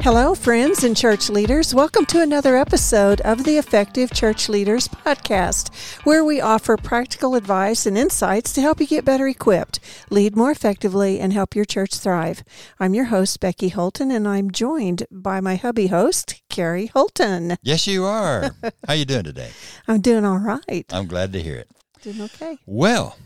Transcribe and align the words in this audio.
Hello, 0.00 0.34
friends 0.34 0.84
and 0.84 0.96
church 0.96 1.28
leaders. 1.28 1.74
Welcome 1.74 2.06
to 2.06 2.22
another 2.22 2.56
episode 2.56 3.20
of 3.22 3.44
the 3.44 3.58
Effective 3.58 4.12
Church 4.12 4.48
Leaders 4.48 4.86
Podcast, 4.88 5.74
where 6.04 6.24
we 6.24 6.40
offer 6.40 6.76
practical 6.76 7.34
advice 7.34 7.84
and 7.84 7.98
insights 7.98 8.52
to 8.52 8.60
help 8.60 8.80
you 8.80 8.86
get 8.86 9.04
better 9.04 9.26
equipped, 9.26 9.80
lead 10.10 10.36
more 10.36 10.50
effectively, 10.50 11.18
and 11.20 11.32
help 11.32 11.54
your 11.56 11.64
church 11.64 11.94
thrive. 11.94 12.44
I'm 12.78 12.94
your 12.94 13.06
host, 13.06 13.40
Becky 13.40 13.68
Holton, 13.70 14.10
and 14.10 14.26
I'm 14.28 14.50
joined 14.50 15.04
by 15.10 15.40
my 15.40 15.56
hubby 15.56 15.88
host, 15.88 16.42
Kerry 16.48 16.86
Holton. 16.86 17.56
Yes, 17.62 17.86
you 17.86 18.04
are. 18.04 18.50
How 18.62 18.70
are 18.88 18.94
you 18.94 19.04
doing 19.04 19.24
today? 19.24 19.50
I'm 19.88 20.00
doing 20.00 20.24
all 20.24 20.38
right. 20.38 20.86
I'm 20.90 21.06
glad 21.06 21.32
to 21.32 21.42
hear 21.42 21.56
it. 21.56 21.68
Doing 22.02 22.22
okay. 22.22 22.58
Well, 22.66 23.16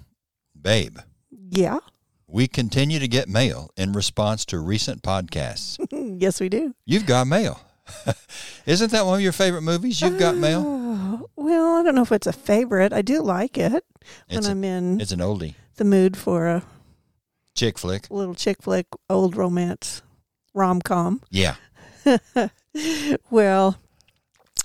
babe, 0.61 0.99
Yeah. 1.51 1.79
We 2.33 2.49
continue 2.49 2.99
to 2.99 3.07
get 3.09 3.29
mail 3.29 3.71
in 3.77 3.93
response 3.93 4.45
to 4.47 4.59
recent 4.59 5.03
podcasts. 5.03 5.79
yes, 6.21 6.41
we 6.41 6.49
do. 6.49 6.75
You've 6.87 7.07
got 7.07 7.27
mail. 7.27 7.61
Isn't 8.67 8.91
that 8.93 9.05
one 9.05 9.17
of 9.17 9.21
your 9.21 9.33
favorite 9.33 9.63
movies? 9.63 10.01
You've 10.01 10.19
got 10.19 10.37
mail. 10.37 10.63
Oh, 10.65 11.29
well, 11.37 11.77
I 11.77 11.83
don't 11.83 11.95
know 11.95 12.03
if 12.03 12.13
it's 12.13 12.27
a 12.27 12.33
favorite. 12.33 12.93
I 12.93 13.03
do 13.03 13.21
like 13.23 13.59
it 13.59 13.73
when 14.29 14.39
It's 14.39 14.47
a- 14.49 14.53
I'm 14.53 14.65
in 14.65 15.01
It's 15.01 15.13
an 15.13 15.21
oldie 15.21 15.55
the 15.77 15.85
mood 15.85 16.17
for 16.17 16.47
a 16.49 16.63
chick 17.55 17.79
flick. 17.79 18.11
little 18.11 18.35
chick 18.35 18.63
flick, 18.63 18.87
old 19.11 19.37
romance, 19.37 20.03
rom 20.55 20.81
com. 20.81 21.21
Yeah. 21.31 21.57
Well, 23.31 23.79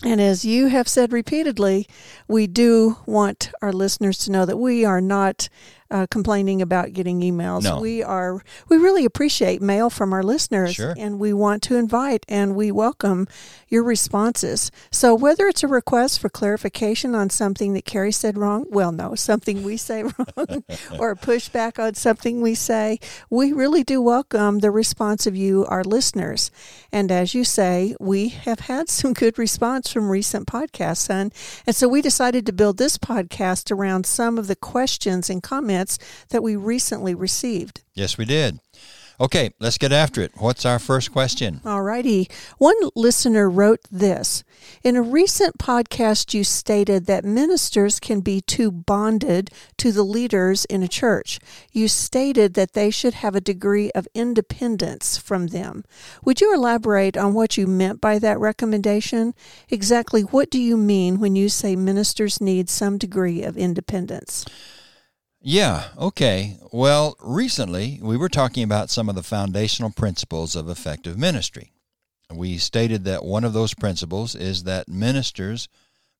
and 0.03 0.21
as 0.21 0.45
you 0.45 0.67
have 0.67 0.87
said 0.87 1.11
repeatedly, 1.11 1.87
we 2.27 2.47
do 2.47 2.97
want 3.05 3.51
our 3.61 3.73
listeners 3.73 4.17
to 4.19 4.31
know 4.31 4.45
that 4.45 4.57
we 4.57 4.85
are 4.85 5.01
not 5.01 5.49
uh, 5.91 6.07
complaining 6.09 6.61
about 6.61 6.93
getting 6.93 7.21
emails. 7.21 7.63
No. 7.63 7.79
We 7.79 8.03
are. 8.03 8.41
We 8.69 8.77
really 8.77 9.05
appreciate 9.05 9.61
mail 9.61 9.89
from 9.89 10.13
our 10.13 10.23
listeners, 10.23 10.75
Sure. 10.75 10.93
and 10.97 11.19
we 11.19 11.33
want 11.33 11.63
to 11.63 11.75
invite 11.75 12.25
and 12.27 12.55
we 12.55 12.71
welcome 12.71 13.27
your 13.67 13.83
responses. 13.83 14.71
So 14.91 15.13
whether 15.15 15.47
it's 15.47 15.63
a 15.63 15.67
request 15.67 16.19
for 16.19 16.29
clarification 16.29 17.15
on 17.15 17.29
something 17.29 17.73
that 17.73 17.85
Kerry 17.85 18.11
said 18.11 18.37
wrong, 18.37 18.65
well, 18.69 18.91
no, 18.91 19.15
something 19.15 19.63
we 19.63 19.77
say 19.77 20.03
wrong, 20.03 20.63
or 20.99 21.11
a 21.11 21.15
pushback 21.15 21.81
on 21.81 21.93
something 21.95 22.41
we 22.41 22.55
say, 22.55 22.99
we 23.29 23.51
really 23.51 23.83
do 23.83 24.01
welcome 24.01 24.59
the 24.59 24.71
response 24.71 25.27
of 25.27 25.35
you, 25.35 25.65
our 25.65 25.83
listeners. 25.83 26.51
And 26.91 27.11
as 27.11 27.33
you 27.33 27.43
say, 27.43 27.95
we 27.99 28.29
have 28.29 28.61
had 28.61 28.89
some 28.99 29.13
good 29.13 29.37
response 29.37 29.91
from 29.91 30.09
recent 30.09 30.47
podcasts, 30.47 30.97
son. 31.07 31.31
And 31.65 31.75
so 31.75 31.87
we 31.87 32.01
decided 32.01 32.45
to 32.45 32.53
build 32.53 32.77
this 32.77 32.97
podcast 32.97 33.71
around 33.71 34.05
some 34.05 34.37
of 34.37 34.47
the 34.47 34.55
questions 34.55 35.29
and 35.29 35.41
comments 35.43 35.76
that 36.29 36.43
we 36.43 36.55
recently 36.55 37.13
received. 37.13 37.81
Yes, 37.93 38.17
we 38.17 38.25
did. 38.25 38.59
Okay, 39.19 39.49
let's 39.59 39.79
get 39.79 39.91
after 39.91 40.21
it. 40.21 40.31
What's 40.37 40.63
our 40.63 40.77
first 40.77 41.11
question? 41.11 41.59
Alrighty. 41.65 42.31
One 42.59 42.75
listener 42.95 43.49
wrote 43.49 43.79
this. 43.89 44.43
In 44.83 44.95
a 44.95 45.01
recent 45.01 45.57
podcast, 45.57 46.35
you 46.35 46.43
stated 46.43 47.07
that 47.07 47.25
ministers 47.25 47.99
can 47.99 48.19
be 48.19 48.41
too 48.41 48.71
bonded 48.71 49.49
to 49.77 49.91
the 49.91 50.03
leaders 50.03 50.65
in 50.65 50.83
a 50.83 50.87
church. 50.87 51.39
You 51.71 51.87
stated 51.87 52.53
that 52.53 52.73
they 52.73 52.91
should 52.91 53.15
have 53.15 53.33
a 53.35 53.41
degree 53.41 53.89
of 53.95 54.07
independence 54.13 55.17
from 55.17 55.47
them. 55.47 55.83
Would 56.23 56.39
you 56.39 56.53
elaborate 56.53 57.17
on 57.17 57.33
what 57.33 57.57
you 57.57 57.65
meant 57.65 57.99
by 57.99 58.19
that 58.19 58.39
recommendation? 58.39 59.33
Exactly 59.69 60.21
what 60.21 60.51
do 60.51 60.59
you 60.61 60.77
mean 60.77 61.19
when 61.19 61.35
you 61.35 61.49
say 61.49 61.75
ministers 61.75 62.39
need 62.39 62.69
some 62.69 62.99
degree 62.99 63.41
of 63.41 63.57
independence? 63.57 64.45
Yeah, 65.49 65.85
okay. 65.97 66.57
Well, 66.73 67.15
recently 67.21 68.01
we 68.01 68.17
were 68.17 68.27
talking 68.27 68.63
about 68.63 68.89
some 68.89 69.07
of 69.07 69.15
the 69.15 69.23
foundational 69.23 69.91
principles 69.91 70.57
of 70.57 70.67
effective 70.67 71.17
ministry. 71.17 71.71
We 72.29 72.57
stated 72.57 73.05
that 73.05 73.23
one 73.23 73.45
of 73.45 73.53
those 73.53 73.73
principles 73.73 74.35
is 74.35 74.65
that 74.65 74.89
ministers 74.89 75.69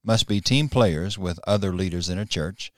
must 0.01 0.29
be 0.29 0.39
team 0.39 0.69
players 0.69 1.17
with 1.17 1.41
other 1.45 1.73
leaders 1.73 2.07
in 2.07 2.17
a 2.17 2.25
church, 2.25 2.71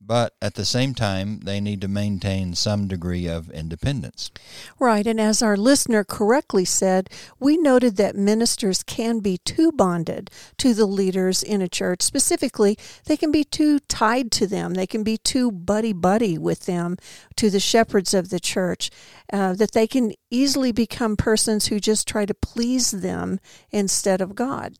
but 0.00 0.34
at 0.40 0.54
the 0.54 0.64
same 0.64 0.94
time, 0.94 1.40
they 1.40 1.60
need 1.60 1.80
to 1.80 1.88
maintain 1.88 2.54
some 2.54 2.86
degree 2.86 3.26
of 3.26 3.50
independence. 3.50 4.30
Right, 4.78 5.06
and 5.06 5.20
as 5.20 5.42
our 5.42 5.56
listener 5.56 6.04
correctly 6.04 6.64
said, 6.64 7.10
we 7.40 7.56
noted 7.56 7.96
that 7.96 8.14
ministers 8.14 8.82
can 8.82 9.20
be 9.20 9.38
too 9.38 9.72
bonded 9.72 10.30
to 10.58 10.74
the 10.74 10.86
leaders 10.86 11.42
in 11.42 11.60
a 11.60 11.68
church. 11.68 12.02
Specifically, 12.02 12.78
they 13.06 13.16
can 13.16 13.32
be 13.32 13.42
too 13.42 13.80
tied 13.80 14.30
to 14.32 14.46
them, 14.46 14.74
they 14.74 14.86
can 14.86 15.02
be 15.02 15.16
too 15.16 15.50
buddy 15.50 15.92
buddy 15.92 16.38
with 16.38 16.66
them, 16.66 16.96
to 17.36 17.50
the 17.50 17.60
shepherds 17.60 18.14
of 18.14 18.30
the 18.30 18.40
church, 18.40 18.90
uh, 19.32 19.54
that 19.54 19.72
they 19.72 19.86
can 19.86 20.12
easily 20.30 20.72
become 20.72 21.16
persons 21.16 21.66
who 21.66 21.80
just 21.80 22.06
try 22.06 22.24
to 22.24 22.34
please 22.34 22.90
them 22.90 23.40
instead 23.70 24.20
of 24.20 24.34
God. 24.34 24.76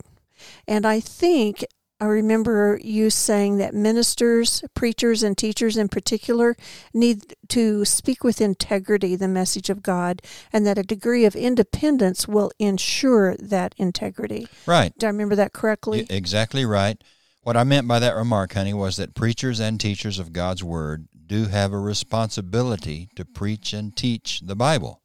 And 0.69 0.87
I 0.87 1.00
think 1.00 1.65
I 1.99 2.05
remember 2.05 2.79
you 2.83 3.09
saying 3.09 3.57
that 3.57 3.73
ministers, 3.73 4.62
preachers, 4.75 5.23
and 5.23 5.37
teachers 5.37 5.79
in 5.79 5.89
particular 5.89 6.55
need 6.93 7.34
to 7.49 7.87
speak 7.87 8.23
with 8.23 8.41
integrity 8.41 9.17
the 9.17 9.29
message 9.29 9.71
of 9.71 9.83
God, 9.83 10.21
and 10.53 10.67
that 10.67 10.77
a 10.77 10.83
degree 10.83 11.25
of 11.25 11.34
independence 11.34 12.29
will 12.29 12.53
ensure 12.59 13.34
that 13.37 13.75
integrity. 13.79 14.47
Right. 14.67 14.93
Do 14.99 15.07
I 15.07 15.11
remember 15.11 15.37
that 15.37 15.55
correctly? 15.55 16.01
Y- 16.01 16.17
Exactly 16.17 16.67
right. 16.67 17.03
What 17.43 17.57
I 17.57 17.65
meant 17.65 17.89
by 17.89 17.99
that 18.01 18.15
remark, 18.15 18.53
honey, 18.53 18.75
was 18.75 18.97
that 18.97 19.15
preachers 19.15 19.59
and 19.59 19.81
teachers 19.81 20.19
of 20.19 20.34
God's 20.34 20.63
Word 20.63 21.09
do 21.27 21.47
have 21.47 21.73
a 21.73 21.78
responsibility 21.78 23.09
to 23.17 23.25
preach 23.25 23.73
and 23.73 23.97
teach 23.97 24.41
the 24.41 24.57
Bible, 24.57 25.01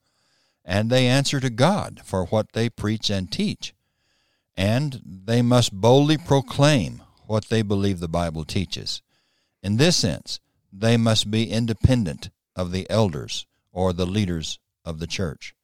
and 0.66 0.90
they 0.90 1.08
answer 1.08 1.40
to 1.40 1.50
God 1.50 2.02
for 2.04 2.26
what 2.26 2.52
they 2.52 2.70
preach 2.70 3.10
and 3.10 3.32
teach. 3.32 3.74
And 4.56 5.02
they 5.06 5.42
must 5.42 5.74
boldly 5.74 6.18
proclaim 6.18 7.02
what 7.26 7.46
they 7.46 7.62
believe 7.62 8.00
the 8.00 8.08
Bible 8.08 8.44
teaches. 8.44 9.02
In 9.64 9.78
this 9.78 9.96
sense, 9.96 10.40
they 10.72 10.98
must 10.98 11.32
be 11.32 11.50
independent 11.50 12.30
of 12.56 12.72
the 12.72 12.90
elders 12.90 13.46
or 13.72 13.94
the 13.94 14.06
leaders 14.06 14.60
of 14.84 15.00
the 15.00 15.08
church. 15.08 15.56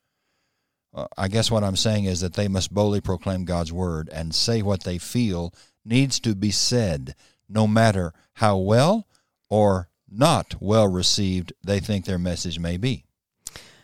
Uh, 0.93 1.07
I 1.17 1.27
guess 1.27 1.51
what 1.51 1.63
I'm 1.63 1.75
saying 1.75 2.05
is 2.05 2.21
that 2.21 2.33
they 2.33 2.47
must 2.47 2.73
boldly 2.73 3.01
proclaim 3.01 3.45
God's 3.45 3.73
word 3.73 4.09
and 4.11 4.33
say 4.33 4.61
what 4.61 4.83
they 4.83 4.97
feel 4.97 5.53
needs 5.83 6.19
to 6.21 6.35
be 6.35 6.51
said, 6.51 7.15
no 7.49 7.67
matter 7.67 8.13
how 8.33 8.57
well 8.57 9.07
or 9.49 9.89
not 10.09 10.55
well 10.59 10.87
received 10.87 11.53
they 11.63 11.79
think 11.79 12.05
their 12.05 12.17
message 12.17 12.59
may 12.59 12.77
be. 12.77 13.06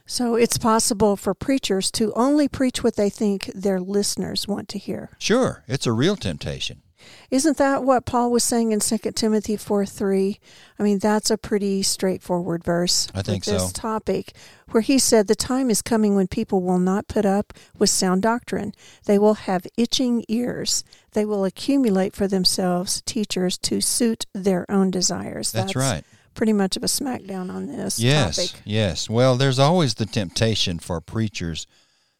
So 0.05 0.35
it's 0.35 0.57
possible 0.57 1.15
for 1.15 1.33
preachers 1.33 1.89
to 1.91 2.11
only 2.13 2.47
preach 2.47 2.83
what 2.83 2.95
they 2.95 3.09
think 3.09 3.49
their 3.55 3.79
listeners 3.79 4.47
want 4.47 4.67
to 4.69 4.77
hear. 4.77 5.11
Sure, 5.17 5.63
it's 5.67 5.87
a 5.87 5.93
real 5.93 6.15
temptation. 6.15 6.81
Isn't 7.29 7.57
that 7.57 7.83
what 7.83 8.05
Paul 8.05 8.31
was 8.31 8.43
saying 8.43 8.71
in 8.71 8.79
2 8.79 8.97
Timothy 9.13 9.57
4 9.57 9.85
3? 9.85 10.39
I 10.79 10.83
mean, 10.83 10.99
that's 10.99 11.31
a 11.31 11.37
pretty 11.37 11.83
straightforward 11.83 12.63
verse. 12.63 13.09
I 13.13 13.21
think 13.21 13.45
this 13.45 13.67
so. 13.67 13.71
topic, 13.71 14.33
where 14.69 14.81
he 14.81 14.99
said, 14.99 15.27
The 15.27 15.35
time 15.35 15.69
is 15.69 15.81
coming 15.81 16.15
when 16.15 16.27
people 16.27 16.61
will 16.61 16.79
not 16.79 17.07
put 17.07 17.25
up 17.25 17.53
with 17.77 17.89
sound 17.89 18.21
doctrine. 18.21 18.73
They 19.05 19.19
will 19.19 19.33
have 19.35 19.67
itching 19.77 20.23
ears. 20.27 20.83
They 21.11 21.25
will 21.25 21.45
accumulate 21.45 22.15
for 22.15 22.27
themselves 22.27 23.01
teachers 23.01 23.57
to 23.59 23.81
suit 23.81 24.25
their 24.33 24.69
own 24.69 24.91
desires. 24.91 25.51
That's, 25.51 25.75
right. 25.75 26.03
Pretty 26.33 26.53
much 26.53 26.75
of 26.77 26.83
a 26.83 26.87
smackdown 26.87 27.51
on 27.53 27.67
this 27.67 27.99
Yes, 27.99 28.35
topic. 28.37 28.61
yes. 28.65 29.09
Well, 29.09 29.35
there's 29.37 29.59
always 29.59 29.93
the 29.95 30.05
temptation 30.05 30.79
for 30.79 30.99
preachers 31.01 31.67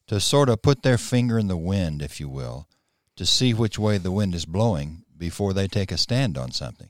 to 0.07 0.19
sort 0.19 0.50
of 0.50 0.62
put 0.62 0.84
their 0.84 0.97
finger 0.97 1.40
in 1.40 1.47
the 1.47 1.57
wind, 1.57 2.01
if 2.01 2.19
you 2.19 2.29
will, 2.29 2.68
to 3.16 3.25
see 3.25 3.53
which 3.53 3.79
way 3.79 3.97
the 3.97 4.12
wind 4.12 4.35
is 4.35 4.46
blowing 4.46 5.03
before 5.18 5.53
they 5.53 5.68
take 5.68 5.91
a 5.91 5.97
stand 5.97 6.38
on 6.38 6.52
something. 6.52 6.90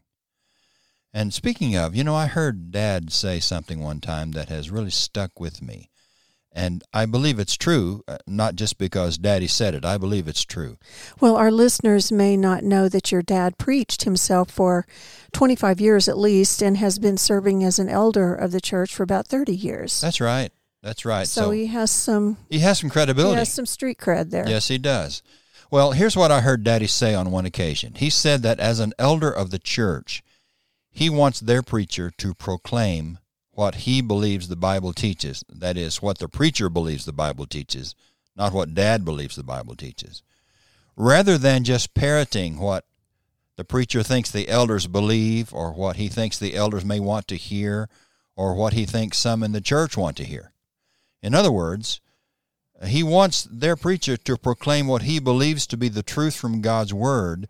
And 1.13 1.33
speaking 1.33 1.75
of, 1.75 1.95
you 1.95 2.03
know, 2.03 2.15
I 2.15 2.25
heard 2.25 2.71
Dad 2.71 3.12
say 3.13 3.39
something 3.39 3.80
one 3.80 4.01
time 4.01 4.31
that 4.31 4.50
has 4.50 4.71
really 4.71 4.89
stuck 4.89 5.39
with 5.39 5.62
me. 5.62 5.92
And 6.55 6.83
I 6.94 7.07
believe 7.07 7.39
it's 7.39 7.57
true, 7.57 8.03
uh, 8.07 8.19
not 8.27 8.55
just 8.55 8.77
because 8.77 9.17
Daddy 9.17 9.47
said 9.47 9.73
it. 9.73 9.83
I 9.83 9.97
believe 9.97 10.27
it's 10.27 10.45
true. 10.45 10.77
Well, 11.19 11.35
our 11.35 11.50
listeners 11.51 12.11
may 12.11 12.38
not 12.38 12.63
know 12.63 12.88
that 12.89 13.11
your 13.11 13.23
dad 13.23 13.57
preached 13.57 14.03
himself 14.03 14.51
for 14.51 14.85
25 15.31 15.81
years 15.81 16.07
at 16.07 16.17
least 16.17 16.61
and 16.61 16.77
has 16.77 17.00
been 17.00 17.17
serving 17.17 17.63
as 17.63 17.79
an 17.79 17.89
elder 17.89 18.35
of 18.35 18.51
the 18.51 18.61
church 18.61 18.94
for 18.94 19.01
about 19.01 19.25
30 19.25 19.55
years. 19.55 20.00
That's 20.00 20.21
right. 20.21 20.51
That's 20.83 21.05
right. 21.05 21.27
so, 21.27 21.44
So, 21.45 21.51
he 21.51 21.67
has 21.67 21.89
some 21.89 22.38
he 22.50 22.59
has 22.59 22.79
some 22.79 22.89
credibility. 22.89 23.33
he 23.35 23.39
has 23.39 23.51
some 23.51 23.65
street 23.65 23.97
cred 23.97 24.29
there. 24.29 24.47
Yes, 24.47 24.67
he 24.67 24.77
does. 24.77 25.23
Well, 25.71 25.94
here's 25.94 26.15
what 26.15 26.29
I 26.29 26.41
heard 26.41 26.63
Daddy 26.63 26.85
say 26.85 27.15
on 27.15 27.31
one 27.31 27.47
occasion. 27.47 27.95
He 27.95 28.11
said 28.11 28.44
that 28.44 28.59
as 28.59 28.79
an 28.79 28.94
elder 28.99 29.31
of 29.31 29.49
the 29.49 29.57
church, 29.57 30.21
he 30.91 31.09
wants 31.09 31.39
their 31.39 31.63
preacher 31.63 32.11
to 32.17 32.35
proclaim 32.35 33.17
what 33.53 33.75
he 33.75 34.01
believes 34.01 34.47
the 34.47 34.55
Bible 34.55 34.94
teaches. 34.94 35.44
That 35.47 35.77
is, 35.77 36.01
what 36.01 36.17
the 36.17 36.27
preacher 36.27 36.69
believes 36.69 37.05
the 37.05 37.13
Bible 37.13 37.45
teaches, 37.45 37.95
not 38.35 38.53
what 38.53 38.73
Dad 38.73 39.05
believes 39.05 39.35
the 39.35 39.44
Bible 39.44 39.75
teaches. 39.75 40.21
Rather 40.95 41.38
than 41.38 41.63
just 41.63 41.94
parroting 41.94 42.59
what 42.59 42.85
the 43.55 43.63
preacher 43.63 44.03
thinks 44.03 44.31
the 44.31 44.50
elders 44.50 44.88
believe 44.88 45.53
or 45.53 45.71
what 45.71 45.95
he 45.95 46.07
thinks 46.07 46.38
the 46.38 46.55
elders 46.55 46.83
may 46.83 47.00
want 47.00 47.27
to 47.27 47.35
hear 47.35 47.89
or 48.35 48.55
what 48.55 48.73
he 48.73 48.85
thinks 48.85 49.17
some 49.17 49.44
in 49.44 49.51
the 49.51 49.61
church 49.61 49.95
want 49.95 50.17
to 50.17 50.23
hear. 50.23 50.51
In 51.21 51.33
other 51.33 51.51
words, 51.51 52.01
He 52.85 53.03
wants 53.03 53.44
their 53.44 53.75
preacher 53.75 54.17
to 54.17 54.38
proclaim 54.38 54.88
what 54.88 55.03
he 55.03 55.19
believes 55.19 55.65
to 55.67 55.77
be 55.77 55.89
the 55.89 56.03
truth 56.03 56.35
from 56.35 56.61
God's 56.61 56.94
Word, 56.94 57.47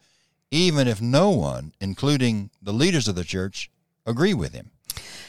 even 0.51 0.87
if 0.87 1.01
no 1.01 1.31
one, 1.31 1.73
including 1.79 2.51
the 2.61 2.73
leaders 2.73 3.07
of 3.07 3.15
the 3.15 3.23
church, 3.23 3.71
agree 4.05 4.33
with 4.33 4.53
him. 4.53 4.71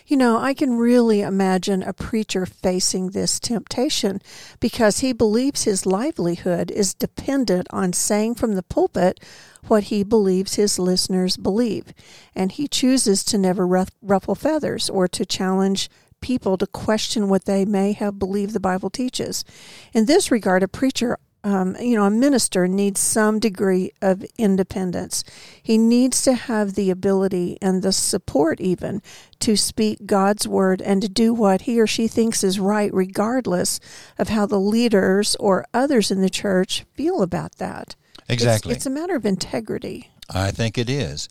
You 0.06 0.18
know, 0.18 0.38
I 0.38 0.52
can 0.52 0.76
really 0.76 1.22
imagine 1.22 1.82
a 1.82 1.94
preacher 1.94 2.44
facing 2.44 3.10
this 3.10 3.40
temptation 3.40 4.20
because 4.60 4.98
he 4.98 5.12
believes 5.12 5.64
his 5.64 5.86
livelihood 5.86 6.70
is 6.70 6.92
dependent 6.92 7.66
on 7.70 7.94
saying 7.94 8.34
from 8.34 8.54
the 8.54 8.62
pulpit 8.62 9.18
what 9.66 9.84
he 9.84 10.04
believes 10.04 10.56
his 10.56 10.78
listeners 10.78 11.38
believe. 11.38 11.94
And 12.34 12.52
he 12.52 12.68
chooses 12.68 13.24
to 13.24 13.38
never 13.38 13.66
ruffle 14.02 14.34
feathers 14.34 14.90
or 14.90 15.08
to 15.08 15.24
challenge 15.24 15.88
people 16.20 16.58
to 16.58 16.66
question 16.66 17.28
what 17.28 17.44
they 17.44 17.64
may 17.64 17.92
have 17.92 18.18
believed 18.18 18.52
the 18.52 18.60
Bible 18.60 18.90
teaches. 18.90 19.44
In 19.92 20.06
this 20.06 20.30
regard, 20.30 20.62
a 20.62 20.68
preacher 20.68 21.18
um, 21.44 21.76
you 21.78 21.94
know, 21.94 22.04
a 22.04 22.10
minister 22.10 22.66
needs 22.66 23.00
some 23.00 23.38
degree 23.38 23.92
of 24.00 24.24
independence. 24.38 25.22
He 25.62 25.76
needs 25.76 26.22
to 26.22 26.32
have 26.32 26.74
the 26.74 26.90
ability 26.90 27.58
and 27.60 27.82
the 27.82 27.92
support, 27.92 28.60
even, 28.60 29.02
to 29.40 29.54
speak 29.54 30.06
God's 30.06 30.48
word 30.48 30.80
and 30.80 31.02
to 31.02 31.08
do 31.08 31.34
what 31.34 31.62
he 31.62 31.78
or 31.78 31.86
she 31.86 32.08
thinks 32.08 32.42
is 32.42 32.58
right, 32.58 32.92
regardless 32.94 33.78
of 34.18 34.30
how 34.30 34.46
the 34.46 34.58
leaders 34.58 35.36
or 35.36 35.66
others 35.74 36.10
in 36.10 36.22
the 36.22 36.30
church 36.30 36.86
feel 36.94 37.20
about 37.20 37.56
that. 37.56 37.94
Exactly. 38.26 38.72
It's, 38.72 38.78
it's 38.78 38.86
a 38.86 38.90
matter 38.90 39.14
of 39.14 39.26
integrity. 39.26 40.10
I 40.30 40.50
think 40.50 40.78
it 40.78 40.88
is. 40.88 41.28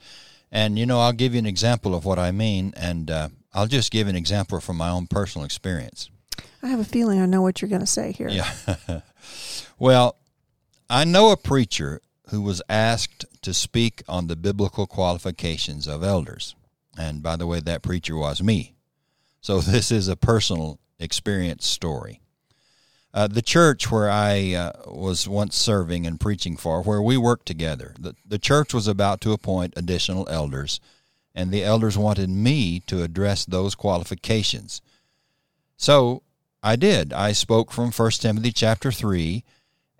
And, 0.52 0.78
you 0.78 0.86
know, 0.86 1.00
I'll 1.00 1.12
give 1.12 1.34
you 1.34 1.40
an 1.40 1.48
example 1.48 1.96
of 1.96 2.06
what 2.06 2.20
I 2.20 2.32
mean, 2.32 2.76
and 2.78 3.10
uh, 3.10 3.30
I'll 3.52 3.66
just 3.66 3.92
give 3.92 4.08
an 4.08 4.16
example 4.16 4.60
from 4.60 4.78
my 4.78 4.90
own 4.90 5.08
personal 5.08 5.44
experience. 5.44 6.12
I 6.62 6.68
have 6.68 6.80
a 6.80 6.86
feeling 6.86 7.20
I 7.20 7.26
know 7.26 7.42
what 7.42 7.62
you're 7.62 7.70
going 7.70 7.82
to 7.82 7.88
say 7.88 8.12
here. 8.12 8.30
Yeah. 8.30 8.54
Well, 9.80 10.18
I 10.90 11.04
know 11.04 11.32
a 11.32 11.38
preacher 11.38 12.02
who 12.30 12.42
was 12.42 12.62
asked 12.70 13.26
to 13.42 13.54
speak 13.54 14.04
on 14.08 14.28
the 14.28 14.36
biblical 14.36 14.88
qualifications 14.88 15.88
of 15.88 16.04
elders. 16.04 16.56
And 16.98 17.22
by 17.22 17.36
the 17.36 17.48
way, 17.48 17.60
that 17.60 17.82
preacher 17.82 18.16
was 18.16 18.42
me. 18.42 18.76
So 19.42 19.60
this 19.62 19.92
is 19.92 20.08
a 20.08 20.16
personal 20.16 20.80
experience 21.00 21.66
story. 21.66 22.22
Uh, 23.14 23.28
the 23.28 23.44
church 23.44 23.92
where 23.92 24.10
I 24.10 24.54
uh, 24.54 24.72
was 24.88 25.28
once 25.28 25.56
serving 25.56 26.08
and 26.08 26.20
preaching 26.20 26.58
for, 26.58 26.82
where 26.82 27.02
we 27.02 27.16
worked 27.16 27.46
together, 27.46 27.94
the, 28.00 28.16
the 28.26 28.40
church 28.40 28.74
was 28.74 28.88
about 28.88 29.22
to 29.22 29.34
appoint 29.34 29.76
additional 29.76 30.28
elders, 30.30 30.80
and 31.36 31.52
the 31.52 31.64
elders 31.64 31.96
wanted 31.96 32.30
me 32.30 32.80
to 32.88 33.04
address 33.04 33.46
those 33.46 33.76
qualifications. 33.76 34.82
So 35.78 36.24
I 36.66 36.78
did. 36.78 37.12
I 37.12 37.34
spoke 37.34 37.72
from 37.72 37.92
1 37.92 38.12
Timothy 38.12 38.54
chapter 38.54 38.90
3 38.90 39.44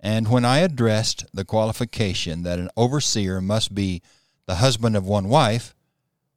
and 0.00 0.28
when 0.28 0.44
I 0.44 0.58
addressed 0.58 1.24
the 1.32 1.44
qualification 1.44 2.42
that 2.42 2.58
an 2.58 2.70
overseer 2.76 3.40
must 3.40 3.74
be 3.74 4.02
the 4.46 4.56
husband 4.56 4.96
of 4.96 5.06
one 5.06 5.28
wife, 5.28 5.74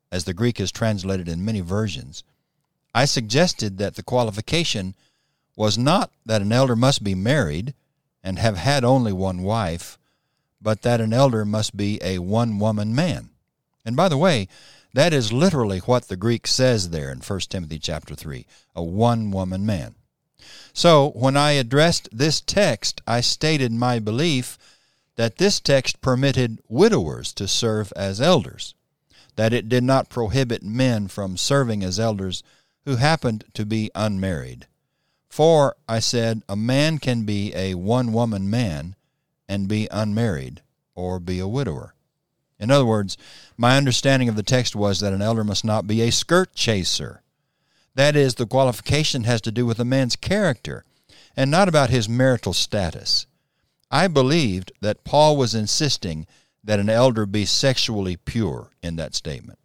as 0.09 0.23
the 0.23 0.33
Greek 0.33 0.59
is 0.59 0.71
translated 0.71 1.27
in 1.27 1.43
many 1.43 1.59
versions, 1.59 2.23
I 2.93 3.03
suggested 3.03 3.77
that 3.77 3.95
the 3.95 4.03
qualification 4.03 4.95
was 5.57 5.77
not 5.77 6.11
that 6.25 6.41
an 6.41 6.53
elder 6.53 6.77
must 6.77 7.03
be 7.03 7.13
married 7.13 7.73
and 8.23 8.39
have 8.39 8.55
had 8.55 8.85
only 8.85 9.11
one 9.11 9.43
wife, 9.43 9.97
but 10.61 10.81
that 10.83 11.01
an 11.01 11.11
elder 11.11 11.43
must 11.43 11.75
be 11.75 11.99
a 12.01 12.19
one 12.19 12.59
woman 12.59 12.95
man. 12.95 13.29
And 13.85 13.95
by 13.95 14.07
the 14.07 14.17
way, 14.17 14.47
that 14.93 15.13
is 15.13 15.33
literally 15.33 15.79
what 15.79 16.07
the 16.07 16.15
Greek 16.15 16.47
says 16.47 16.89
there 16.89 17.11
in 17.11 17.19
1 17.19 17.39
Timothy 17.49 17.79
chapter 17.79 18.15
3, 18.15 18.45
a 18.75 18.83
one 18.83 19.31
woman 19.31 19.65
man. 19.65 19.95
So, 20.73 21.09
when 21.15 21.35
I 21.35 21.51
addressed 21.53 22.09
this 22.11 22.39
text, 22.39 23.01
I 23.07 23.21
stated 23.21 23.71
my 23.71 23.97
belief 23.99 24.57
that 25.15 25.37
this 25.37 25.59
text 25.59 26.01
permitted 26.01 26.59
widowers 26.67 27.33
to 27.33 27.47
serve 27.47 27.91
as 27.95 28.21
elders, 28.21 28.75
that 29.35 29.53
it 29.53 29.67
did 29.69 29.83
not 29.83 30.09
prohibit 30.09 30.61
men 30.61 31.07
from 31.07 31.37
serving 31.37 31.83
as 31.83 31.99
elders 31.99 32.43
who 32.85 32.97
happened 32.97 33.43
to 33.53 33.65
be 33.65 33.89
unmarried. 33.95 34.67
For, 35.29 35.75
I 35.89 35.99
said, 35.99 36.43
a 36.47 36.55
man 36.55 36.99
can 36.99 37.23
be 37.23 37.53
a 37.55 37.73
one 37.73 38.13
woman 38.13 38.49
man 38.49 38.95
and 39.49 39.67
be 39.67 39.87
unmarried, 39.91 40.61
or 40.95 41.19
be 41.19 41.39
a 41.39 41.47
widower. 41.47 41.95
In 42.59 42.71
other 42.71 42.85
words, 42.85 43.17
my 43.57 43.77
understanding 43.77 44.29
of 44.29 44.35
the 44.35 44.43
text 44.43 44.75
was 44.75 44.99
that 44.99 45.13
an 45.13 45.21
elder 45.21 45.43
must 45.43 45.65
not 45.65 45.87
be 45.87 46.01
a 46.01 46.11
skirt 46.11 46.53
chaser 46.53 47.21
that 47.97 48.15
is, 48.15 48.35
the 48.35 48.45
qualification 48.45 49.23
has 49.23 49.41
to 49.41 49.51
do 49.51 49.65
with 49.65 49.79
a 49.79 49.85
man's 49.85 50.15
character 50.15 50.85
and 51.35 51.49
not 51.49 51.67
about 51.67 51.89
his 51.89 52.07
marital 52.07 52.53
status. 52.53 53.25
I 53.89 54.07
believed 54.07 54.71
that 54.81 55.03
Paul 55.03 55.35
was 55.35 55.55
insisting 55.55 56.27
that 56.63 56.79
an 56.79 56.89
elder 56.89 57.25
be 57.25 57.43
sexually 57.45 58.15
pure 58.15 58.69
in 58.83 58.97
that 58.97 59.15
statement. 59.15 59.57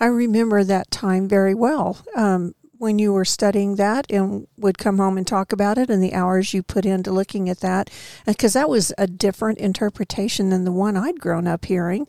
I 0.00 0.06
remember 0.06 0.64
that 0.64 0.90
time 0.90 1.28
very 1.28 1.54
well. 1.54 1.98
Um, 2.16 2.54
when 2.78 2.98
you 2.98 3.12
were 3.12 3.24
studying 3.24 3.76
that 3.76 4.06
and 4.10 4.46
would 4.56 4.78
come 4.78 4.98
home 4.98 5.16
and 5.16 5.26
talk 5.26 5.52
about 5.52 5.78
it 5.78 5.90
and 5.90 6.02
the 6.02 6.14
hours 6.14 6.52
you 6.52 6.62
put 6.62 6.84
into 6.84 7.12
looking 7.12 7.48
at 7.48 7.60
that 7.60 7.90
because 8.26 8.52
that 8.52 8.68
was 8.68 8.92
a 8.98 9.06
different 9.06 9.58
interpretation 9.58 10.50
than 10.50 10.64
the 10.64 10.72
one 10.72 10.96
I'd 10.96 11.20
grown 11.20 11.46
up 11.46 11.64
hearing 11.64 12.06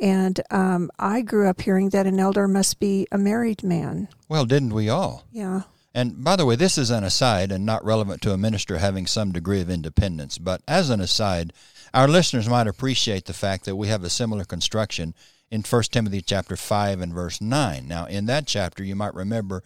and 0.00 0.40
um, 0.50 0.90
I 0.98 1.22
grew 1.22 1.48
up 1.48 1.60
hearing 1.60 1.90
that 1.90 2.06
an 2.06 2.18
elder 2.18 2.48
must 2.48 2.80
be 2.80 3.06
a 3.12 3.18
married 3.18 3.62
man. 3.62 4.08
Well, 4.28 4.44
didn't 4.44 4.74
we 4.74 4.88
all? 4.88 5.24
Yeah. 5.30 5.62
And 5.94 6.24
by 6.24 6.34
the 6.34 6.44
way, 6.44 6.56
this 6.56 6.76
is 6.76 6.90
an 6.90 7.04
aside 7.04 7.52
and 7.52 7.64
not 7.64 7.84
relevant 7.84 8.20
to 8.22 8.32
a 8.32 8.38
minister 8.38 8.78
having 8.78 9.06
some 9.06 9.30
degree 9.30 9.60
of 9.60 9.70
independence. 9.70 10.38
But 10.38 10.60
as 10.66 10.90
an 10.90 11.00
aside, 11.00 11.52
our 11.92 12.08
listeners 12.08 12.48
might 12.48 12.66
appreciate 12.66 13.26
the 13.26 13.32
fact 13.32 13.64
that 13.64 13.76
we 13.76 13.86
have 13.86 14.02
a 14.02 14.10
similar 14.10 14.44
construction 14.44 15.14
in 15.52 15.62
1 15.62 15.82
Timothy 15.84 16.20
chapter 16.20 16.56
5 16.56 17.00
and 17.00 17.14
verse 17.14 17.40
9. 17.40 17.86
Now, 17.86 18.06
in 18.06 18.26
that 18.26 18.46
chapter, 18.48 18.82
you 18.82 18.96
might 18.96 19.14
remember 19.14 19.62